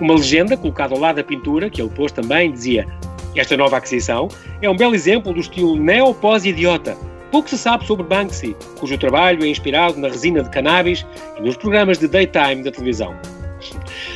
Uma 0.00 0.14
legenda 0.14 0.56
colocada 0.56 0.94
ao 0.94 1.00
lado 1.00 1.16
da 1.16 1.24
pintura, 1.24 1.70
que 1.70 1.80
ele 1.80 1.90
pôs 1.90 2.12
também, 2.12 2.52
dizia: 2.52 2.86
Esta 3.34 3.56
nova 3.56 3.76
aquisição 3.76 4.28
é 4.62 4.68
um 4.68 4.76
belo 4.76 4.94
exemplo 4.94 5.32
do 5.32 5.40
estilo 5.40 5.76
neo-pós-idiota. 5.76 6.96
Pouco 7.30 7.48
se 7.50 7.58
sabe 7.58 7.84
sobre 7.86 8.06
Banksy, 8.06 8.56
cujo 8.78 8.96
trabalho 8.96 9.44
é 9.44 9.48
inspirado 9.48 9.98
na 9.98 10.08
resina 10.08 10.42
de 10.42 10.50
cannabis 10.50 11.04
e 11.38 11.42
nos 11.42 11.56
programas 11.56 11.98
de 11.98 12.08
daytime 12.08 12.62
da 12.62 12.70
televisão. 12.70 13.14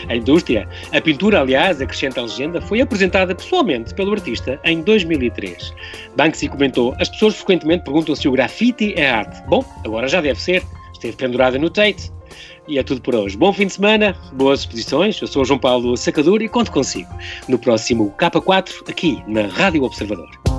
A 0.08 0.16
indústria, 0.16 0.68
a 0.92 1.00
pintura, 1.00 1.40
aliás, 1.40 1.80
acrescenta 1.80 2.20
a 2.20 2.24
legenda, 2.24 2.60
foi 2.60 2.80
apresentada 2.80 3.34
pessoalmente 3.34 3.94
pelo 3.94 4.12
artista 4.12 4.60
em 4.64 4.82
2003. 4.82 5.74
Banksy 6.16 6.48
comentou: 6.48 6.94
As 6.98 7.08
pessoas 7.08 7.36
frequentemente 7.36 7.84
perguntam 7.84 8.14
se 8.14 8.28
o 8.28 8.32
grafite 8.32 8.94
é 8.96 9.10
arte. 9.10 9.42
Bom, 9.48 9.64
agora 9.84 10.08
já 10.08 10.20
deve 10.20 10.40
ser. 10.40 10.62
Esteve 10.92 11.16
pendurada 11.16 11.58
no 11.58 11.70
Tate. 11.70 12.12
E 12.68 12.78
é 12.78 12.82
tudo 12.82 13.00
por 13.00 13.14
hoje. 13.14 13.36
Bom 13.36 13.52
fim 13.52 13.66
de 13.66 13.72
semana, 13.72 14.16
boas 14.34 14.60
exposições. 14.60 15.20
Eu 15.20 15.26
sou 15.26 15.44
João 15.44 15.58
Paulo 15.58 15.96
Sacadura 15.96 16.44
e 16.44 16.48
conto 16.48 16.70
consigo 16.70 17.10
no 17.48 17.58
próximo 17.58 18.14
K4 18.18 18.88
aqui 18.88 19.22
na 19.26 19.46
Rádio 19.46 19.82
Observador. 19.82 20.49